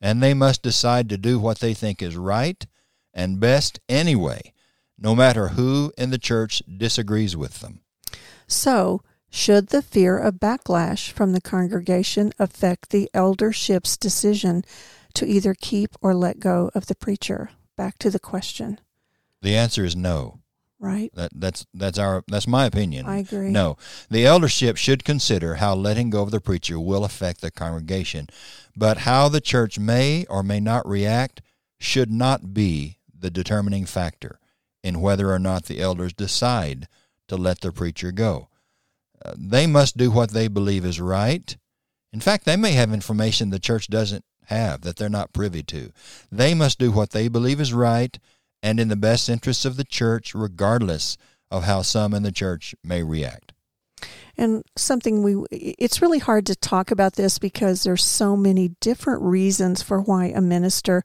And 0.01 0.21
they 0.21 0.33
must 0.33 0.61
decide 0.61 1.07
to 1.07 1.17
do 1.17 1.39
what 1.39 1.59
they 1.59 1.73
think 1.73 2.01
is 2.01 2.17
right 2.17 2.67
and 3.13 3.39
best 3.39 3.79
anyway, 3.87 4.51
no 4.97 5.15
matter 5.15 5.49
who 5.49 5.93
in 5.97 6.09
the 6.09 6.17
church 6.17 6.61
disagrees 6.65 7.37
with 7.37 7.61
them. 7.61 7.79
So, 8.45 9.03
should 9.29 9.67
the 9.67 9.81
fear 9.81 10.17
of 10.17 10.41
backlash 10.41 11.13
from 11.13 11.31
the 11.31 11.39
congregation 11.39 12.33
affect 12.37 12.89
the 12.89 13.09
eldership's 13.13 13.95
decision 13.95 14.65
to 15.13 15.25
either 15.25 15.53
keep 15.53 15.95
or 16.01 16.13
let 16.13 16.41
go 16.41 16.71
of 16.75 16.87
the 16.87 16.95
preacher? 16.95 17.51
Back 17.77 17.99
to 17.99 18.09
the 18.09 18.19
question, 18.19 18.81
The 19.41 19.55
answer 19.55 19.85
is 19.85 19.95
no. 19.95 20.41
Right? 20.81 21.11
That, 21.13 21.31
that's 21.33 21.65
that's 21.73 21.97
our 21.97 22.23
that's 22.27 22.47
my 22.47 22.65
opinion. 22.65 23.05
I 23.05 23.19
agree. 23.19 23.51
No, 23.51 23.77
the 24.09 24.25
eldership 24.25 24.75
should 24.75 25.05
consider 25.05 25.55
how 25.55 25.75
letting 25.75 26.09
go 26.09 26.23
of 26.23 26.31
the 26.31 26.41
preacher 26.41 26.79
will 26.79 27.05
affect 27.05 27.39
the 27.39 27.51
congregation, 27.51 28.27
but 28.75 28.99
how 28.99 29.29
the 29.29 29.39
church 29.39 29.79
may 29.79 30.25
or 30.29 30.43
may 30.43 30.59
not 30.59 30.85
react 30.87 31.41
should 31.79 32.11
not 32.11 32.53
be 32.53 32.97
the 33.17 33.29
determining 33.29 33.85
factor 33.85 34.39
in 34.83 34.99
whether 34.99 35.31
or 35.31 35.39
not 35.39 35.65
the 35.65 35.79
elders 35.79 36.13
decide 36.13 36.87
to 37.27 37.37
let 37.37 37.61
the 37.61 37.71
preacher 37.71 38.11
go. 38.11 38.49
Uh, 39.23 39.33
they 39.37 39.67
must 39.67 39.95
do 39.95 40.09
what 40.09 40.31
they 40.31 40.47
believe 40.47 40.83
is 40.83 40.99
right. 40.99 41.55
In 42.11 42.19
fact, 42.19 42.45
they 42.45 42.57
may 42.57 42.71
have 42.71 42.91
information 42.91 43.51
the 43.51 43.59
church 43.59 43.87
doesn't 43.87 44.25
have 44.45 44.81
that 44.81 44.97
they're 44.97 45.09
not 45.09 45.31
privy 45.31 45.61
to. 45.63 45.91
They 46.31 46.53
must 46.55 46.79
do 46.79 46.91
what 46.91 47.11
they 47.11 47.27
believe 47.27 47.61
is 47.61 47.73
right 47.73 48.17
and 48.63 48.79
in 48.79 48.87
the 48.87 48.95
best 48.95 49.29
interests 49.29 49.65
of 49.65 49.75
the 49.75 49.83
church, 49.83 50.33
regardless 50.35 51.17
of 51.49 51.63
how 51.63 51.81
some 51.81 52.13
in 52.13 52.23
the 52.23 52.31
church 52.31 52.75
may 52.83 53.03
react. 53.03 53.53
And 54.37 54.63
something 54.75 55.21
we 55.21 55.35
it's 55.51 56.01
really 56.01 56.19
hard 56.19 56.45
to 56.47 56.55
talk 56.55 56.89
about 56.89 57.13
this 57.13 57.37
because 57.37 57.83
there's 57.83 58.03
so 58.03 58.35
many 58.35 58.69
different 58.79 59.21
reasons 59.21 59.81
for 59.81 60.01
why 60.01 60.25
a 60.27 60.41
minister 60.41 61.03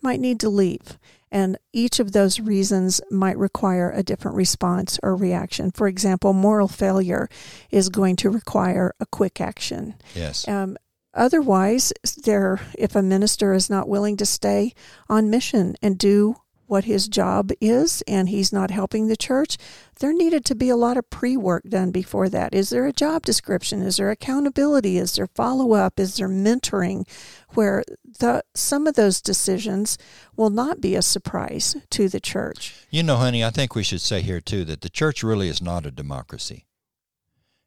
might 0.00 0.20
need 0.20 0.40
to 0.40 0.48
leave. 0.48 0.98
And 1.30 1.58
each 1.72 2.00
of 2.00 2.12
those 2.12 2.40
reasons 2.40 3.00
might 3.10 3.36
require 3.36 3.90
a 3.90 4.02
different 4.02 4.36
response 4.36 4.98
or 5.02 5.14
reaction. 5.14 5.70
For 5.72 5.86
example, 5.86 6.32
moral 6.32 6.68
failure 6.68 7.28
is 7.70 7.90
going 7.90 8.16
to 8.16 8.30
require 8.30 8.94
a 8.98 9.06
quick 9.06 9.40
action. 9.40 9.96
Yes. 10.14 10.48
Um, 10.48 10.78
otherwise, 11.12 11.92
there, 12.24 12.60
if 12.78 12.96
a 12.96 13.02
minister 13.02 13.52
is 13.52 13.68
not 13.68 13.88
willing 13.88 14.16
to 14.18 14.24
stay 14.26 14.72
on 15.08 15.28
mission 15.28 15.76
and 15.82 15.98
do 15.98 16.36
what 16.68 16.84
his 16.84 17.08
job 17.08 17.50
is 17.60 18.02
and 18.06 18.28
he's 18.28 18.52
not 18.52 18.70
helping 18.70 19.08
the 19.08 19.16
church, 19.16 19.56
there 20.00 20.12
needed 20.12 20.44
to 20.44 20.54
be 20.54 20.68
a 20.68 20.76
lot 20.76 20.96
of 20.96 21.10
pre 21.10 21.36
work 21.36 21.64
done 21.64 21.90
before 21.90 22.28
that. 22.28 22.54
Is 22.54 22.70
there 22.70 22.86
a 22.86 22.92
job 22.92 23.24
description? 23.24 23.82
Is 23.82 23.96
there 23.96 24.10
accountability? 24.10 24.98
Is 24.98 25.14
there 25.14 25.26
follow 25.26 25.72
up? 25.72 25.98
Is 25.98 26.16
there 26.16 26.28
mentoring? 26.28 27.08
Where 27.54 27.82
the 28.18 28.44
some 28.54 28.86
of 28.86 28.94
those 28.94 29.20
decisions 29.20 29.98
will 30.36 30.50
not 30.50 30.80
be 30.80 30.94
a 30.94 31.02
surprise 31.02 31.76
to 31.90 32.08
the 32.08 32.20
church. 32.20 32.74
You 32.90 33.02
know, 33.02 33.16
honey, 33.16 33.44
I 33.44 33.50
think 33.50 33.74
we 33.74 33.82
should 33.82 34.00
say 34.00 34.20
here 34.20 34.40
too 34.40 34.64
that 34.66 34.82
the 34.82 34.90
church 34.90 35.22
really 35.22 35.48
is 35.48 35.62
not 35.62 35.86
a 35.86 35.90
democracy. 35.90 36.66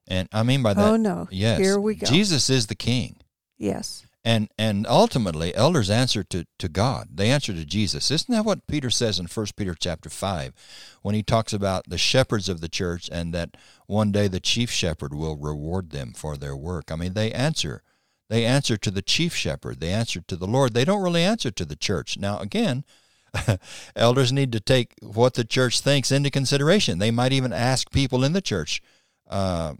And 0.07 0.27
I 0.31 0.43
mean 0.43 0.63
by 0.63 0.71
oh, 0.71 0.73
that, 0.75 0.89
oh 0.93 0.95
no. 0.97 1.27
yes, 1.31 1.59
Here 1.59 1.79
we 1.79 1.95
go. 1.95 2.05
Jesus 2.05 2.49
is 2.49 2.67
the 2.67 2.75
king. 2.75 3.17
Yes. 3.57 4.05
And 4.23 4.49
and 4.57 4.85
ultimately 4.87 5.55
elders 5.55 5.89
answer 5.89 6.23
to, 6.25 6.45
to 6.59 6.69
God. 6.69 7.09
They 7.15 7.31
answer 7.31 7.53
to 7.53 7.65
Jesus. 7.65 8.11
Isn't 8.11 8.31
that 8.33 8.45
what 8.45 8.67
Peter 8.67 8.91
says 8.91 9.17
in 9.17 9.25
1 9.25 9.45
Peter 9.57 9.73
chapter 9.73 10.09
5 10.09 10.53
when 11.01 11.15
he 11.15 11.23
talks 11.23 11.53
about 11.53 11.89
the 11.89 11.97
shepherds 11.97 12.47
of 12.47 12.61
the 12.61 12.69
church 12.69 13.09
and 13.11 13.33
that 13.33 13.57
one 13.87 14.11
day 14.11 14.27
the 14.27 14.39
chief 14.39 14.69
shepherd 14.69 15.15
will 15.15 15.37
reward 15.37 15.89
them 15.89 16.13
for 16.13 16.37
their 16.37 16.55
work. 16.55 16.91
I 16.91 16.97
mean, 16.97 17.13
they 17.13 17.31
answer. 17.31 17.81
They 18.29 18.45
answer 18.45 18.77
to 18.77 18.91
the 18.91 19.01
chief 19.01 19.35
shepherd. 19.35 19.79
They 19.79 19.91
answer 19.91 20.21
to 20.27 20.35
the 20.35 20.47
Lord. 20.47 20.73
They 20.73 20.85
don't 20.85 21.03
really 21.03 21.23
answer 21.23 21.51
to 21.51 21.65
the 21.65 21.75
church. 21.75 22.17
Now, 22.17 22.39
again, 22.39 22.85
elders 23.95 24.31
need 24.31 24.51
to 24.51 24.59
take 24.59 24.93
what 25.01 25.33
the 25.33 25.43
church 25.43 25.81
thinks 25.81 26.11
into 26.11 26.29
consideration. 26.29 26.99
They 26.99 27.11
might 27.11 27.33
even 27.33 27.51
ask 27.51 27.91
people 27.91 28.23
in 28.23 28.33
the 28.33 28.41
church 28.41 28.81
uh, 29.29 29.73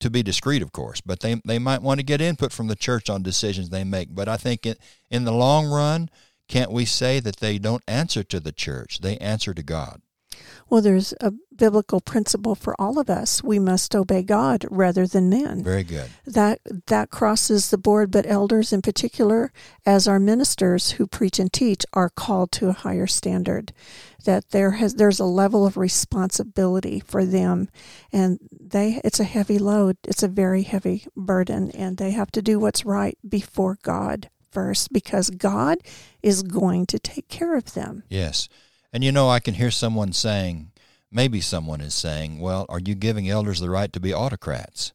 to 0.00 0.10
be 0.10 0.22
discreet, 0.22 0.62
of 0.62 0.72
course, 0.72 1.00
but 1.00 1.20
they, 1.20 1.40
they 1.44 1.58
might 1.58 1.82
want 1.82 2.00
to 2.00 2.04
get 2.04 2.20
input 2.20 2.52
from 2.52 2.66
the 2.66 2.76
church 2.76 3.08
on 3.08 3.22
decisions 3.22 3.68
they 3.68 3.84
make. 3.84 4.14
But 4.14 4.28
I 4.28 4.36
think 4.36 4.66
in, 4.66 4.76
in 5.10 5.24
the 5.24 5.32
long 5.32 5.66
run, 5.66 6.10
can't 6.48 6.72
we 6.72 6.84
say 6.84 7.20
that 7.20 7.36
they 7.36 7.58
don't 7.58 7.84
answer 7.86 8.22
to 8.24 8.40
the 8.40 8.52
church? 8.52 9.00
They 9.00 9.16
answer 9.18 9.54
to 9.54 9.62
God. 9.62 10.00
Well, 10.68 10.82
there's 10.82 11.14
a 11.20 11.32
biblical 11.54 12.00
principle 12.00 12.54
for 12.54 12.74
all 12.80 12.98
of 12.98 13.10
us. 13.10 13.42
We 13.42 13.58
must 13.58 13.94
obey 13.94 14.22
God 14.22 14.64
rather 14.70 15.06
than 15.06 15.28
men. 15.28 15.62
Very 15.62 15.82
good. 15.84 16.08
That 16.26 16.60
that 16.86 17.10
crosses 17.10 17.70
the 17.70 17.78
board, 17.78 18.10
but 18.10 18.26
elders 18.26 18.72
in 18.72 18.82
particular, 18.82 19.52
as 19.84 20.08
our 20.08 20.20
ministers 20.20 20.92
who 20.92 21.06
preach 21.06 21.38
and 21.38 21.52
teach, 21.52 21.84
are 21.92 22.08
called 22.08 22.52
to 22.52 22.68
a 22.68 22.72
higher 22.72 23.06
standard. 23.06 23.72
That 24.24 24.50
there 24.50 24.72
has 24.72 24.94
there's 24.94 25.20
a 25.20 25.24
level 25.24 25.66
of 25.66 25.76
responsibility 25.76 27.00
for 27.00 27.24
them, 27.24 27.68
and 28.12 28.38
they 28.50 29.00
it's 29.04 29.20
a 29.20 29.24
heavy 29.24 29.58
load. 29.58 29.96
It's 30.04 30.22
a 30.22 30.28
very 30.28 30.62
heavy 30.62 31.06
burden, 31.16 31.70
and 31.72 31.96
they 31.96 32.12
have 32.12 32.30
to 32.32 32.42
do 32.42 32.58
what's 32.58 32.84
right 32.84 33.18
before 33.28 33.78
God 33.82 34.30
first, 34.50 34.92
because 34.92 35.30
God 35.30 35.78
is 36.22 36.42
going 36.42 36.86
to 36.86 36.98
take 36.98 37.28
care 37.28 37.56
of 37.56 37.74
them. 37.74 38.02
Yes. 38.08 38.48
And 38.92 39.04
you 39.04 39.12
know, 39.12 39.28
I 39.28 39.40
can 39.40 39.54
hear 39.54 39.70
someone 39.70 40.12
saying, 40.12 40.72
maybe 41.10 41.40
someone 41.40 41.80
is 41.80 41.94
saying, 41.94 42.40
well, 42.40 42.66
are 42.68 42.80
you 42.80 42.94
giving 42.94 43.28
elders 43.28 43.60
the 43.60 43.70
right 43.70 43.92
to 43.92 44.00
be 44.00 44.12
autocrats? 44.12 44.92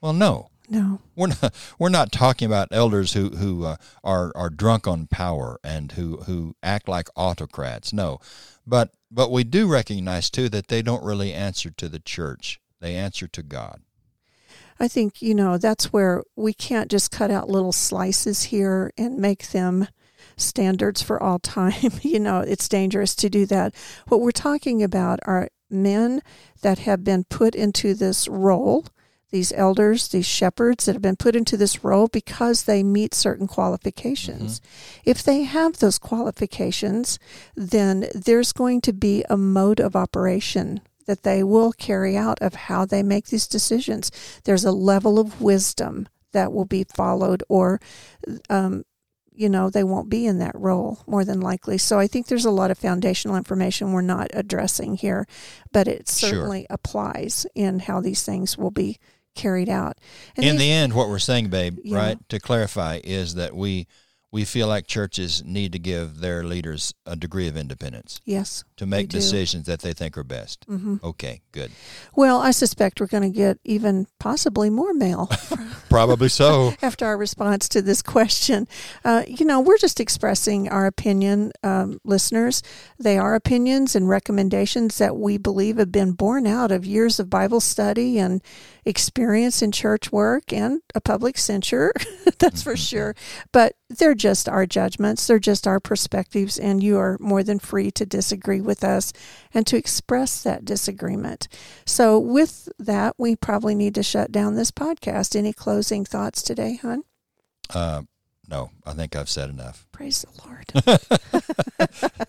Well, 0.00 0.12
no. 0.12 0.50
No, 0.68 0.98
We're 1.14 1.28
not, 1.28 1.54
we're 1.78 1.88
not 1.90 2.10
talking 2.10 2.46
about 2.46 2.68
elders 2.72 3.12
who, 3.12 3.28
who 3.28 3.64
uh, 3.64 3.76
are, 4.02 4.32
are 4.34 4.50
drunk 4.50 4.88
on 4.88 5.06
power 5.06 5.60
and 5.62 5.92
who, 5.92 6.16
who 6.22 6.56
act 6.60 6.88
like 6.88 7.08
autocrats. 7.14 7.92
No. 7.92 8.18
But, 8.66 8.90
but 9.08 9.30
we 9.30 9.44
do 9.44 9.68
recognize, 9.68 10.28
too, 10.28 10.48
that 10.48 10.66
they 10.66 10.82
don't 10.82 11.04
really 11.04 11.32
answer 11.32 11.70
to 11.70 11.88
the 11.88 12.00
church, 12.00 12.60
they 12.80 12.96
answer 12.96 13.28
to 13.28 13.44
God. 13.44 13.82
I 14.80 14.88
think, 14.88 15.22
you 15.22 15.36
know, 15.36 15.56
that's 15.56 15.92
where 15.92 16.24
we 16.34 16.52
can't 16.52 16.90
just 16.90 17.12
cut 17.12 17.30
out 17.30 17.48
little 17.48 17.72
slices 17.72 18.44
here 18.44 18.92
and 18.98 19.18
make 19.18 19.50
them 19.50 19.86
standards 20.36 21.02
for 21.02 21.22
all 21.22 21.38
time. 21.38 21.92
you 22.02 22.20
know, 22.20 22.40
it's 22.40 22.68
dangerous 22.68 23.14
to 23.16 23.30
do 23.30 23.46
that. 23.46 23.74
What 24.08 24.20
we're 24.20 24.32
talking 24.32 24.82
about 24.82 25.20
are 25.24 25.48
men 25.70 26.22
that 26.62 26.80
have 26.80 27.04
been 27.04 27.24
put 27.24 27.54
into 27.54 27.94
this 27.94 28.28
role, 28.28 28.86
these 29.30 29.52
elders, 29.52 30.08
these 30.08 30.26
shepherds 30.26 30.84
that 30.84 30.94
have 30.94 31.02
been 31.02 31.16
put 31.16 31.34
into 31.34 31.56
this 31.56 31.82
role 31.82 32.06
because 32.08 32.64
they 32.64 32.82
meet 32.82 33.14
certain 33.14 33.46
qualifications. 33.46 34.60
If 35.04 35.22
they 35.22 35.42
have 35.42 35.78
those 35.78 35.98
qualifications, 35.98 37.18
then 37.56 38.08
there's 38.14 38.52
going 38.52 38.80
to 38.82 38.92
be 38.92 39.24
a 39.28 39.36
mode 39.36 39.80
of 39.80 39.96
operation 39.96 40.80
that 41.06 41.22
they 41.22 41.42
will 41.42 41.72
carry 41.72 42.16
out 42.16 42.40
of 42.40 42.54
how 42.54 42.84
they 42.84 43.02
make 43.02 43.26
these 43.26 43.46
decisions. 43.46 44.10
There's 44.44 44.64
a 44.64 44.72
level 44.72 45.18
of 45.18 45.40
wisdom 45.40 46.08
that 46.32 46.52
will 46.52 46.64
be 46.64 46.84
followed, 46.84 47.42
or, 47.48 47.80
um, 48.50 48.84
you 49.36 49.48
know, 49.48 49.70
they 49.70 49.84
won't 49.84 50.08
be 50.08 50.26
in 50.26 50.38
that 50.38 50.54
role 50.58 50.98
more 51.06 51.24
than 51.24 51.40
likely. 51.40 51.78
So 51.78 51.98
I 51.98 52.06
think 52.06 52.26
there's 52.26 52.44
a 52.44 52.50
lot 52.50 52.70
of 52.70 52.78
foundational 52.78 53.36
information 53.36 53.92
we're 53.92 54.00
not 54.00 54.28
addressing 54.32 54.96
here, 54.96 55.26
but 55.72 55.86
it 55.86 56.08
Sure. 56.08 56.30
certainly 56.30 56.66
applies 56.70 57.46
in 57.54 57.80
how 57.80 58.00
these 58.00 58.22
things 58.22 58.56
will 58.56 58.70
be 58.70 58.98
carried 59.34 59.68
out. 59.68 59.98
And 60.36 60.44
in 60.46 60.52
these- 60.56 60.60
the 60.60 60.72
end, 60.72 60.94
what 60.94 61.08
we're 61.08 61.18
saying, 61.18 61.48
babe, 61.48 61.78
Yeah. 61.84 61.96
right, 61.98 62.28
to 62.30 62.40
clarify, 62.40 63.00
is 63.04 63.34
that 63.34 63.54
we 63.54 63.86
we 64.32 64.44
feel 64.44 64.66
like 64.66 64.86
churches 64.86 65.42
need 65.44 65.72
to 65.72 65.78
give 65.78 66.18
their 66.18 66.42
leaders 66.42 66.92
a 67.06 67.14
degree 67.16 67.48
of 67.48 67.56
independence 67.56 68.20
Yes. 68.24 68.64
to 68.76 68.84
make 68.84 69.08
decisions 69.08 69.66
that 69.66 69.80
they 69.80 69.92
think 69.92 70.18
are 70.18 70.24
best. 70.24 70.64
hmm 70.66 70.96
Okay, 71.02 71.40
good. 71.52 71.70
Well, 72.14 72.38
I 72.38 72.50
suspect 72.50 73.00
we're 73.00 73.06
going 73.06 73.22
to 73.22 73.36
get 73.36 73.58
even 73.64 74.06
possibly 74.18 74.68
more 74.68 74.92
mail 74.92 75.30
Probably 75.88 76.28
so. 76.28 76.74
after 76.82 77.06
our 77.06 77.16
response 77.16 77.68
to 77.70 77.80
this 77.80 78.02
question. 78.02 78.66
Uh, 79.04 79.22
you 79.26 79.46
know, 79.46 79.60
we're 79.60 79.78
just 79.78 80.00
expressing 80.00 80.68
our 80.68 80.86
opinion, 80.86 81.52
um, 81.62 82.00
listeners. 82.04 82.62
They 82.98 83.16
are 83.18 83.34
opinions 83.34 83.94
and 83.94 84.08
recommendations 84.08 84.98
that 84.98 85.16
we 85.16 85.38
believe 85.38 85.76
have 85.78 85.92
been 85.92 86.12
born 86.12 86.46
out 86.46 86.72
of 86.72 86.84
years 86.84 87.18
of 87.20 87.30
Bible 87.30 87.60
study 87.60 88.18
and 88.18 88.42
experience 88.86 89.60
in 89.60 89.72
church 89.72 90.12
work 90.12 90.52
and 90.52 90.80
a 90.94 91.00
public 91.00 91.36
censure, 91.36 91.92
that's 92.38 92.62
for 92.62 92.76
sure. 92.76 93.14
But 93.52 93.74
they're 93.90 94.14
just 94.14 94.48
our 94.48 94.64
judgments, 94.64 95.26
they're 95.26 95.38
just 95.38 95.66
our 95.66 95.80
perspectives, 95.80 96.58
and 96.58 96.82
you 96.82 96.96
are 96.98 97.18
more 97.20 97.42
than 97.42 97.58
free 97.58 97.90
to 97.90 98.06
disagree 98.06 98.60
with 98.60 98.84
us 98.84 99.12
and 99.52 99.66
to 99.66 99.76
express 99.76 100.42
that 100.44 100.64
disagreement. 100.64 101.48
So, 101.84 102.18
with 102.18 102.68
that, 102.78 103.16
we 103.18 103.36
probably 103.36 103.74
need 103.74 103.94
to 103.96 104.02
shut 104.02 104.30
down 104.32 104.54
this 104.54 104.70
podcast. 104.70 105.36
Any 105.36 105.52
closing 105.52 106.04
thoughts 106.04 106.42
today, 106.42 106.78
hon? 106.80 107.02
Uh, 107.74 108.02
no, 108.48 108.70
I 108.86 108.92
think 108.92 109.16
I've 109.16 109.28
said 109.28 109.50
enough. 109.50 109.86
Praise 109.90 110.24
the 110.24 110.30
Lord. 110.46 110.66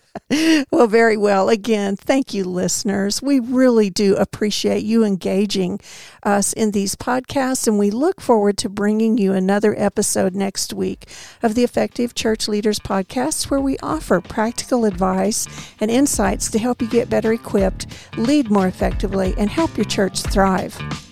well, 0.70 0.86
very 0.86 1.16
well. 1.16 1.48
Again, 1.48 1.96
thank 1.96 2.34
you, 2.34 2.44
listeners. 2.44 3.22
We 3.22 3.40
really 3.40 3.88
do 3.88 4.14
appreciate 4.16 4.82
you 4.82 5.02
engaging 5.02 5.80
us 6.22 6.52
in 6.52 6.72
these 6.72 6.94
podcasts, 6.94 7.66
and 7.66 7.78
we 7.78 7.90
look 7.90 8.20
forward 8.20 8.58
to 8.58 8.68
bringing 8.68 9.16
you 9.16 9.32
another 9.32 9.74
episode 9.78 10.34
next 10.34 10.74
week 10.74 11.08
of 11.42 11.54
the 11.54 11.64
Effective 11.64 12.14
Church 12.14 12.46
Leaders 12.46 12.78
Podcast, 12.78 13.50
where 13.50 13.60
we 13.60 13.78
offer 13.78 14.20
practical 14.20 14.84
advice 14.84 15.46
and 15.80 15.90
insights 15.90 16.50
to 16.50 16.58
help 16.58 16.82
you 16.82 16.88
get 16.88 17.08
better 17.08 17.32
equipped, 17.32 17.86
lead 18.18 18.50
more 18.50 18.66
effectively, 18.66 19.34
and 19.38 19.48
help 19.48 19.78
your 19.78 19.86
church 19.86 20.22
thrive. 20.22 21.07